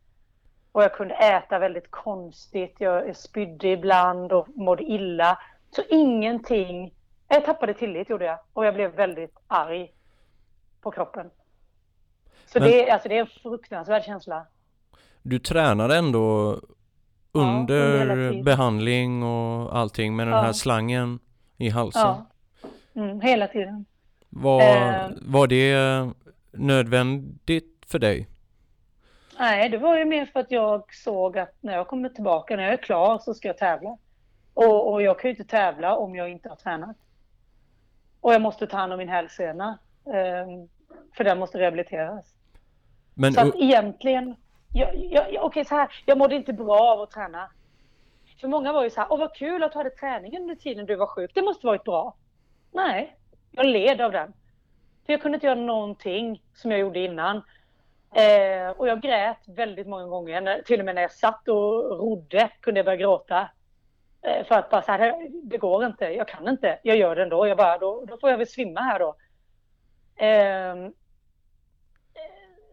[0.71, 2.75] Och jag kunde äta väldigt konstigt.
[2.77, 5.39] Jag spydde ibland och mådde illa.
[5.71, 6.93] Så ingenting.
[7.27, 8.39] Jag tappade tillit gjorde jag.
[8.53, 9.93] Och jag blev väldigt arg
[10.81, 11.31] på kroppen.
[12.53, 14.45] Så Men, det, alltså det är en fruktansvärd känsla.
[15.21, 16.59] Du tränar ändå
[17.31, 20.41] under, ja, behandling och allting med den ja.
[20.41, 21.19] här slangen
[21.57, 22.01] i halsen?
[22.01, 22.25] Ja,
[22.95, 23.85] mm, hela tiden.
[24.29, 25.09] Var, eh.
[25.21, 26.07] var det
[26.51, 28.27] nödvändigt för dig?
[29.39, 32.63] Nej, det var ju mer för att jag såg att när jag kommer tillbaka, när
[32.63, 33.97] jag är klar så ska jag tävla.
[34.53, 36.97] Och, och jag kan ju inte tävla om jag inte har tränat.
[38.21, 39.79] Och jag måste ta hand om min hälsena.
[40.05, 40.47] Eh,
[41.17, 42.35] för den måste rehabiliteras.
[43.19, 44.35] Men, så att egentligen,
[44.73, 47.49] jag, jag, okej så här, jag mådde inte bra av att träna.
[48.41, 50.85] För många var ju så här, åh vad kul att du hade träningen under tiden
[50.85, 52.15] du var sjuk, det måste varit bra.
[52.71, 53.17] Nej,
[53.51, 54.33] jag led av den.
[55.05, 57.37] För jag kunde inte göra någonting som jag gjorde innan.
[58.15, 62.49] Eh, och jag grät väldigt många gånger, till och med när jag satt och rodde
[62.61, 63.49] kunde jag börja gråta.
[64.21, 67.23] Eh, för att bara så här, det går inte, jag kan inte, jag gör det
[67.23, 67.47] ändå.
[67.47, 69.15] Jag bara, då, då får jag väl svimma här då.
[70.25, 70.91] Eh,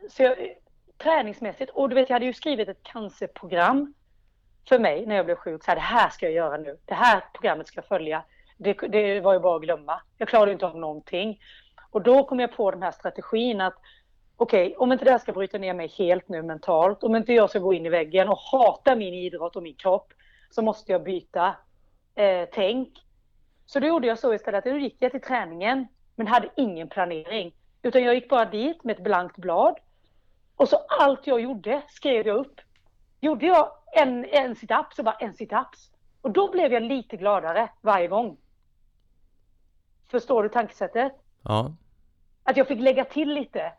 [0.08, 0.36] så jag,
[0.98, 3.94] träningsmässigt, och du vet jag hade ju skrivit ett cancerprogram
[4.68, 5.64] för mig när jag blev sjuk.
[5.64, 6.78] Så här, det här ska jag göra nu.
[6.84, 8.24] Det här programmet ska jag följa.
[8.56, 10.00] Det, det var ju bara att glömma.
[10.18, 11.40] Jag klarade inte av någonting.
[11.90, 13.74] Och då kom jag på den här strategin att
[14.36, 17.32] okej, okay, om inte det här ska bryta ner mig helt nu mentalt, om inte
[17.32, 20.12] jag ska gå in i väggen och hata min idrott och min kropp,
[20.50, 21.56] så måste jag byta
[22.14, 22.88] eh, tänk.
[23.66, 26.88] Så då gjorde jag så istället, att då gick jag till träningen, men hade ingen
[26.88, 27.54] planering.
[27.82, 29.76] Utan jag gick bara dit med ett blankt blad
[30.56, 32.60] och så allt jag gjorde skrev jag upp.
[33.20, 35.90] Gjorde jag en, en sit-up så bara en sit-ups.
[36.20, 38.36] Och då blev jag lite gladare varje gång.
[40.10, 41.12] Förstår du tankesättet?
[41.42, 41.76] Ja.
[42.42, 43.72] Att jag fick lägga till lite.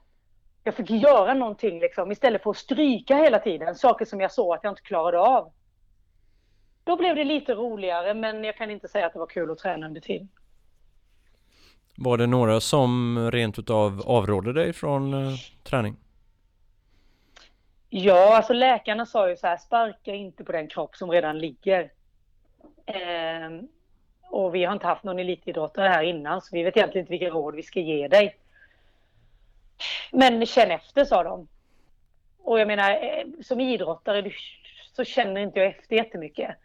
[0.63, 3.75] Jag fick göra någonting liksom istället för att stryka hela tiden.
[3.75, 5.51] Saker som jag såg att jag inte klarade av.
[6.83, 9.57] Då blev det lite roligare men jag kan inte säga att det var kul att
[9.57, 10.29] träna under tiden.
[11.97, 15.97] Var det några som rent utav avrådde dig från eh, träning?
[17.89, 21.91] Ja, alltså läkarna sa ju så här, sparka inte på den kropp som redan ligger.
[22.85, 23.49] Eh,
[24.29, 27.29] och vi har inte haft någon elitidrottare här innan, så vi vet egentligen inte vilka
[27.29, 28.37] råd vi ska ge dig.
[30.11, 31.47] Men känn efter, sa de.
[32.37, 34.31] Och jag menar, eh, som idrottare
[34.93, 36.55] så känner inte jag efter jättemycket.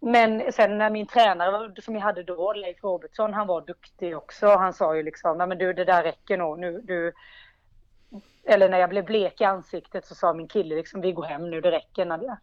[0.00, 4.46] Men sen när min tränare som jag hade då, Leif Robertsson, han var duktig också.
[4.46, 6.58] Han sa ju liksom, nej men du det där räcker nog.
[6.58, 7.12] Nu, du,
[8.48, 11.50] eller när jag blev blek i ansiktet så sa min kille liksom vi går hem
[11.50, 12.38] nu, det räcker när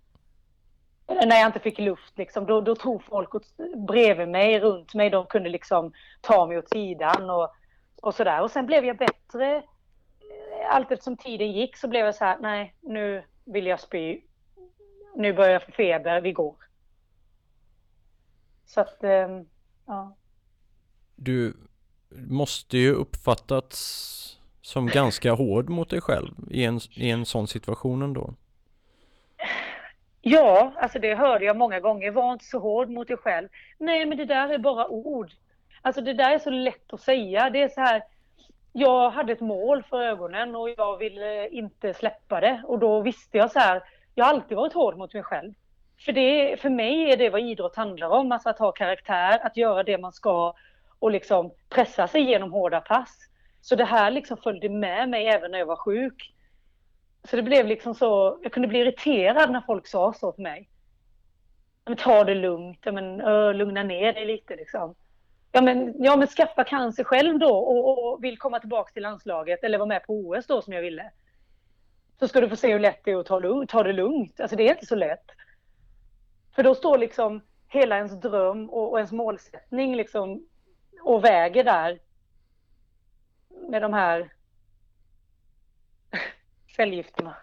[1.08, 4.94] Eller när jag inte fick luft liksom, då, då tog folk åt, bredvid mig, runt
[4.94, 7.54] mig, de kunde liksom ta mig åt sidan och,
[8.02, 8.42] och sådär.
[8.42, 9.64] Och sen blev jag bättre.
[10.70, 14.22] Allt eftersom tiden gick så blev jag så här, nej nu vill jag spy.
[15.16, 16.56] Nu börjar jag få feber, vi går.
[18.66, 19.46] Så att, ehm,
[19.86, 20.16] ja.
[21.16, 21.54] Du
[22.10, 28.02] måste ju uppfattats som ganska hård mot dig själv i en, i en sån situation
[28.02, 28.34] ändå.
[30.22, 32.12] Ja, alltså det hörde jag många gånger.
[32.12, 33.48] Var inte så hård mot dig själv.
[33.78, 35.32] Nej, men det där är bara ord.
[35.82, 37.50] Alltså det där är så lätt att säga.
[37.50, 38.04] Det är så här.
[38.72, 42.62] Jag hade ett mål för ögonen och jag ville inte släppa det.
[42.68, 43.84] Och då visste jag så här.
[44.16, 45.54] Jag har alltid varit hård mot mig själv.
[46.06, 48.32] För, det, för mig är det vad idrott handlar om.
[48.32, 50.54] Alltså att ha karaktär, att göra det man ska
[51.00, 53.30] och liksom pressa sig genom hårda pass.
[53.66, 56.34] Så det här liksom följde med mig även när jag var sjuk.
[57.24, 60.70] Så det blev liksom så, jag kunde bli irriterad när folk sa så till mig.
[61.86, 64.96] Men ta det lugnt, men, ö, lugna ner dig lite liksom.
[65.52, 69.64] Ja men, ja men skaffa cancer själv då och, och vill komma tillbaka till landslaget
[69.64, 71.12] eller vara med på OS då som jag ville.
[72.20, 74.40] Så ska du få se hur lätt det är att ta, ta det lugnt.
[74.40, 75.32] Alltså det är inte så lätt.
[76.56, 80.48] För då står liksom hela ens dröm och, och ens målsättning liksom
[81.02, 82.00] och väger där
[83.70, 84.30] med de här
[86.76, 87.36] cellgifterna.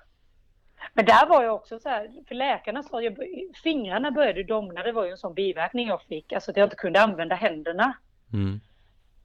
[0.92, 3.14] Men där var jag också så här, för läkarna sa att
[3.62, 6.76] fingrarna började domna, det var ju en sån biverkning jag fick, alltså att jag inte
[6.76, 7.96] kunde använda händerna.
[8.32, 8.60] Mm.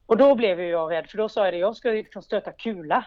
[0.06, 3.06] Och då blev jag rädd, för då sa jag det, jag ska liksom stöta kula.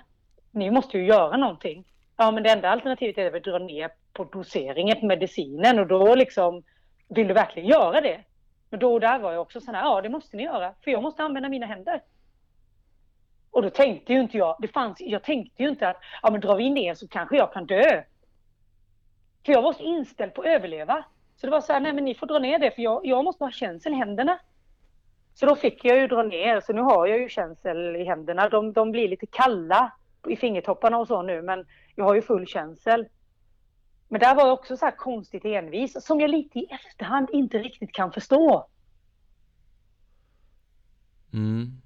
[0.50, 1.84] Ni måste ju göra någonting.
[2.16, 6.14] Ja, men det enda alternativet är att dra ner på doseringen på medicinen och då
[6.14, 6.62] liksom,
[7.08, 8.24] vill du verkligen göra det?
[8.70, 10.90] Men då och där var jag också så här, ja det måste ni göra, för
[10.90, 12.02] jag måste använda mina händer.
[13.50, 16.40] Och då tänkte ju inte jag, det fanns, jag tänkte ju inte att ja, men
[16.40, 18.02] drar vi ner så kanske jag kan dö.
[19.44, 21.04] För jag var så inställd på att överleva.
[21.36, 23.24] Så det var så här, nej men ni får dra ner det för jag, jag
[23.24, 24.38] måste ha känsel i händerna.
[25.34, 28.48] Så då fick jag ju dra ner, så nu har jag ju känsel i händerna.
[28.48, 29.92] De, de blir lite kalla
[30.28, 33.08] i fingertopparna och så nu, men jag har ju full känsel.
[34.08, 37.58] Men där var jag också så här konstigt envis, som jag lite i efterhand inte
[37.58, 38.66] riktigt kan förstå.
[41.32, 41.80] Mm.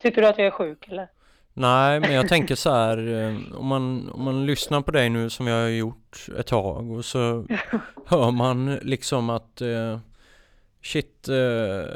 [0.00, 1.08] Tycker du att jag är sjuk eller?
[1.54, 5.30] Nej, men jag tänker så här, eh, om man, om man lyssnar på dig nu
[5.30, 7.46] som jag har gjort ett tag och så
[8.06, 9.98] hör man liksom att eh,
[10.82, 11.92] shit, eh,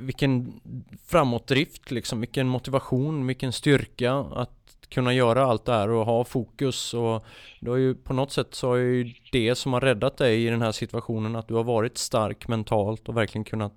[0.00, 0.60] vilken
[1.06, 4.50] framåtdrift liksom, vilken motivation, vilken styrka att
[4.88, 6.94] kunna göra allt det här och ha fokus.
[6.94, 7.24] Och
[7.60, 10.50] du har ju på något sätt så är ju det som har räddat dig i
[10.50, 13.72] den här situationen att du har varit stark mentalt och verkligen kunnat.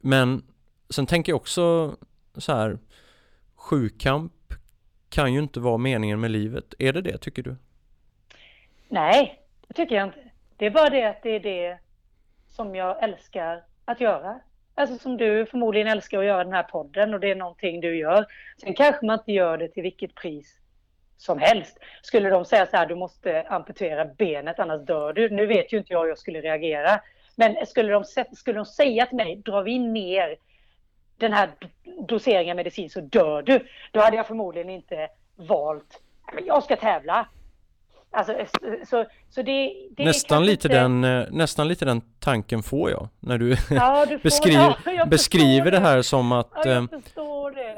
[0.00, 0.42] Men
[0.90, 1.96] sen tänker jag också
[2.42, 2.78] så här
[3.56, 4.32] Sjukamp
[5.08, 6.74] kan ju inte vara meningen med livet.
[6.78, 7.56] Är det det tycker du?
[8.88, 10.30] Nej, det tycker jag inte.
[10.56, 11.78] Det är bara det att det är det
[12.48, 14.40] som jag älskar att göra.
[14.74, 17.96] Alltså som du förmodligen älskar att göra den här podden och det är någonting du
[17.96, 18.26] gör.
[18.60, 20.58] Sen kanske man inte gör det till vilket pris
[21.16, 21.78] som helst.
[22.02, 25.30] Skulle de säga så här, du måste amputera benet annars dör du.
[25.30, 27.00] Nu vet ju inte jag hur jag skulle reagera.
[27.36, 30.36] Men skulle de, skulle de säga till mig, drar vi ner
[31.18, 31.50] den här
[32.08, 33.66] doseringen medicin så dör du.
[33.92, 36.00] Då hade jag förmodligen inte valt,
[36.46, 37.26] jag ska tävla.
[38.10, 38.34] Alltså,
[38.86, 40.80] så, så det, det nästan, lite inte...
[40.80, 45.64] den, eh, nästan lite den tanken får jag när du, ja, du beskriver, ja, beskriver
[45.64, 45.70] det.
[45.70, 45.80] det.
[45.80, 46.84] här som att ja, eh,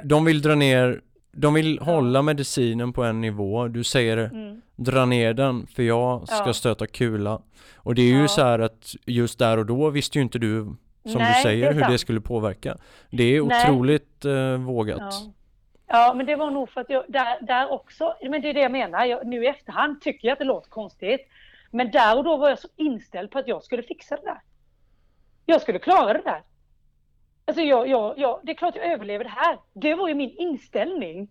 [0.05, 1.01] de vill dra ner,
[1.32, 4.61] de vill hålla medicinen på en nivå, du säger mm.
[4.76, 7.41] dra ner den för jag ska stöta kula.
[7.76, 10.76] Och det är ju så här att just där och då visste ju inte du
[11.07, 11.93] som Nej, du säger, hur sant.
[11.93, 12.77] det skulle påverka.
[13.11, 14.99] Det är otroligt eh, vågat.
[15.01, 15.33] Ja.
[15.87, 16.15] ja.
[16.17, 18.73] men det var nog för att jag, där, där också, men det är det jag
[18.73, 21.21] menar, jag, nu i efterhand tycker jag att det låter konstigt.
[21.71, 24.41] Men där och då var jag så inställd på att jag skulle fixa det där.
[25.47, 26.43] Jag skulle klara det där.
[27.45, 29.59] Alltså jag, jag, jag, det är klart jag överlever det här.
[29.73, 31.31] Det var ju min inställning.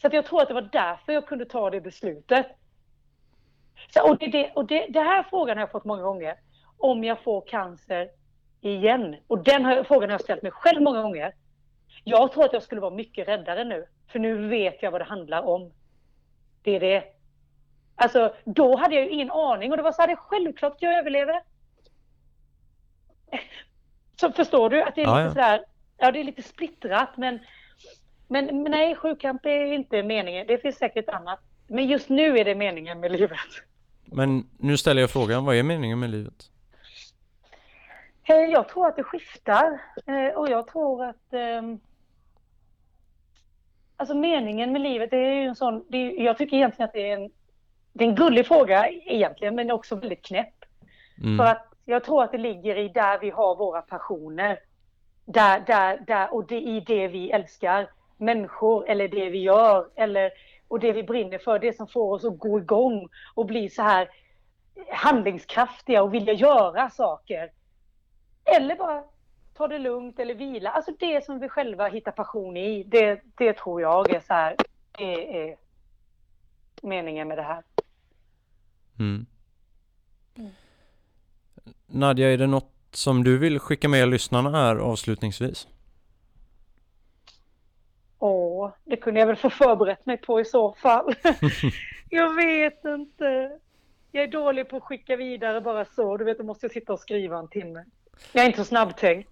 [0.00, 2.46] Så att jag tror att det var därför jag kunde ta det beslutet.
[3.94, 6.34] Så, och det, det, och det, det här frågan har jag fått många gånger.
[6.78, 8.08] Om jag får cancer
[8.64, 9.16] igen.
[9.26, 11.32] Och den här frågan har jag ställt mig själv många gånger.
[12.04, 13.86] Jag tror att jag skulle vara mycket räddare nu.
[14.08, 15.72] För nu vet jag vad det handlar om.
[16.62, 17.04] Det är det.
[17.96, 20.76] Alltså, då hade jag ju ingen aning och det var så här, det är självklart
[20.80, 21.42] jag överlever.
[24.20, 25.30] Så förstår du att det är ja, lite ja.
[25.30, 25.64] sådär,
[25.98, 27.38] ja det är lite splittrat men,
[28.28, 30.46] men, men nej, sjukkamp är inte meningen.
[30.46, 31.40] Det finns säkert annat.
[31.66, 33.38] Men just nu är det meningen med livet.
[34.04, 36.50] Men nu ställer jag frågan, vad är meningen med livet?
[38.24, 41.32] Eh, jag tror att det skiftar eh, och jag tror att...
[41.32, 41.80] Ehm,
[43.96, 46.92] alltså meningen med livet, det är ju en sån, det är, jag tycker egentligen att
[46.92, 47.30] det är en,
[47.92, 50.54] det är en gullig fråga egentligen, men också väldigt knäpp.
[51.22, 51.38] Mm.
[51.38, 54.58] För att jag tror att det ligger i där vi har våra passioner.
[55.24, 57.90] Där, där, där, och det, i det vi älskar.
[58.16, 59.88] Människor eller det vi gör.
[59.94, 60.30] Eller,
[60.68, 61.58] och det vi brinner för.
[61.58, 64.08] Det som får oss att gå igång och bli så här
[64.90, 67.50] handlingskraftiga och vilja göra saker.
[68.44, 69.04] Eller bara
[69.54, 70.70] ta det lugnt eller vila.
[70.70, 72.82] Alltså det som vi själva hittar passion i.
[72.82, 74.56] Det, det tror jag är så här.
[74.98, 75.56] Det är
[76.82, 77.62] meningen med det här.
[78.98, 79.26] Mm.
[80.36, 80.50] Mm.
[81.86, 85.68] Nadja, är det något som du vill skicka med lyssnarna här avslutningsvis?
[88.18, 91.14] Åh, det kunde jag väl få förberett mig på i så fall.
[92.10, 93.58] jag vet inte.
[94.12, 96.16] Jag är dålig på att skicka vidare bara så.
[96.16, 97.84] Du vet, då måste jag sitta och skriva en timme.
[98.32, 99.30] Jag är inte så snabbtänkt.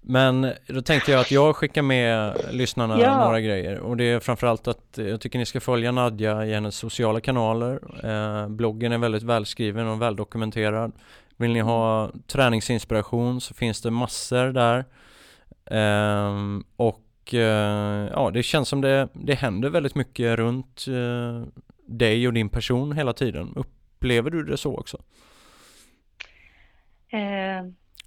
[0.00, 3.24] Men då tänkte jag att jag skickar med lyssnarna Ja.
[3.24, 6.76] några grejer och det är framförallt att jag tycker ni ska följa Nadja i hennes
[6.76, 7.80] sociala kanaler.
[8.04, 10.92] Eh, bloggen är väldigt välskriven och väldokumenterad.
[11.36, 14.84] Vill ni ha träningsinspiration så finns det massor där.
[15.70, 21.42] Ehm, och eh, ja, det känns som det, det händer väldigt mycket runt eh,
[21.86, 23.52] dig och din person hela tiden.
[23.56, 24.98] Upplever du det så också?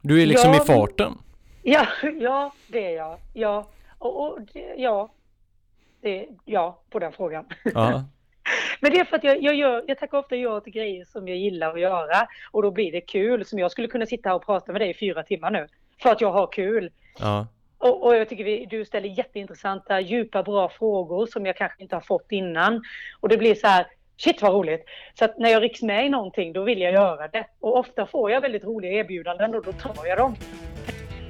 [0.02, 1.18] Du är liksom Ja, i farten.
[1.64, 1.88] ja,
[2.20, 3.18] ja, det är jag.
[3.34, 5.12] Ja, och, och det, ja.
[6.02, 7.45] Det, ja, på den frågan.
[7.64, 8.04] Ja.
[8.82, 11.28] Men det är för att jag, jag, gör, jag tackar ofta ja till grejer som
[11.28, 12.28] jag gillar att göra.
[12.52, 13.45] Och då blir det kul.
[13.45, 15.68] Som jag skulle kunna sitta här och prata med dig i fyra timmar nu.
[16.02, 16.91] För att jag har kul.
[17.20, 17.47] ja.
[17.78, 21.95] Och, och jag tycker vi, du ställer jätteintressanta, djupa, bra frågor som jag kanske inte
[21.95, 22.84] har fått innan.
[23.20, 23.88] Och det blir så här,
[24.20, 24.86] shit vad roligt.
[25.20, 27.45] Så att när jag rycks med i någonting, då vill jag göra det.
[27.59, 30.36] Och ofta får jag väldigt roliga erbjudanden och då tar jag dem.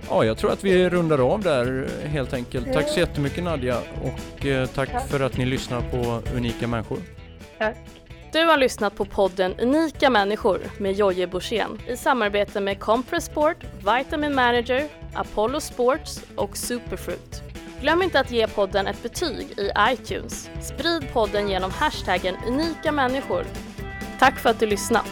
[0.10, 2.74] Ja, jag tror att vi rundar av där helt enkelt.
[2.74, 5.08] Tack så jättemycket Nadja och eh, tack Tack.
[5.10, 6.98] för att ni lyssnar på Unika Människor.
[7.58, 7.78] Tack.
[8.32, 13.58] Du har lyssnat på podden Unika människor med Jojje Borssén i samarbete med Compress Sport,
[13.98, 14.84] Vitamin Manager,
[15.14, 17.49] Apollo Sports och Superfruit.
[17.82, 20.50] Glöm inte att ge podden ett betyg i iTunes.
[20.62, 23.46] Sprid podden genom hashtaggen unika människor.
[24.20, 25.06] Tack för att du lyssnat!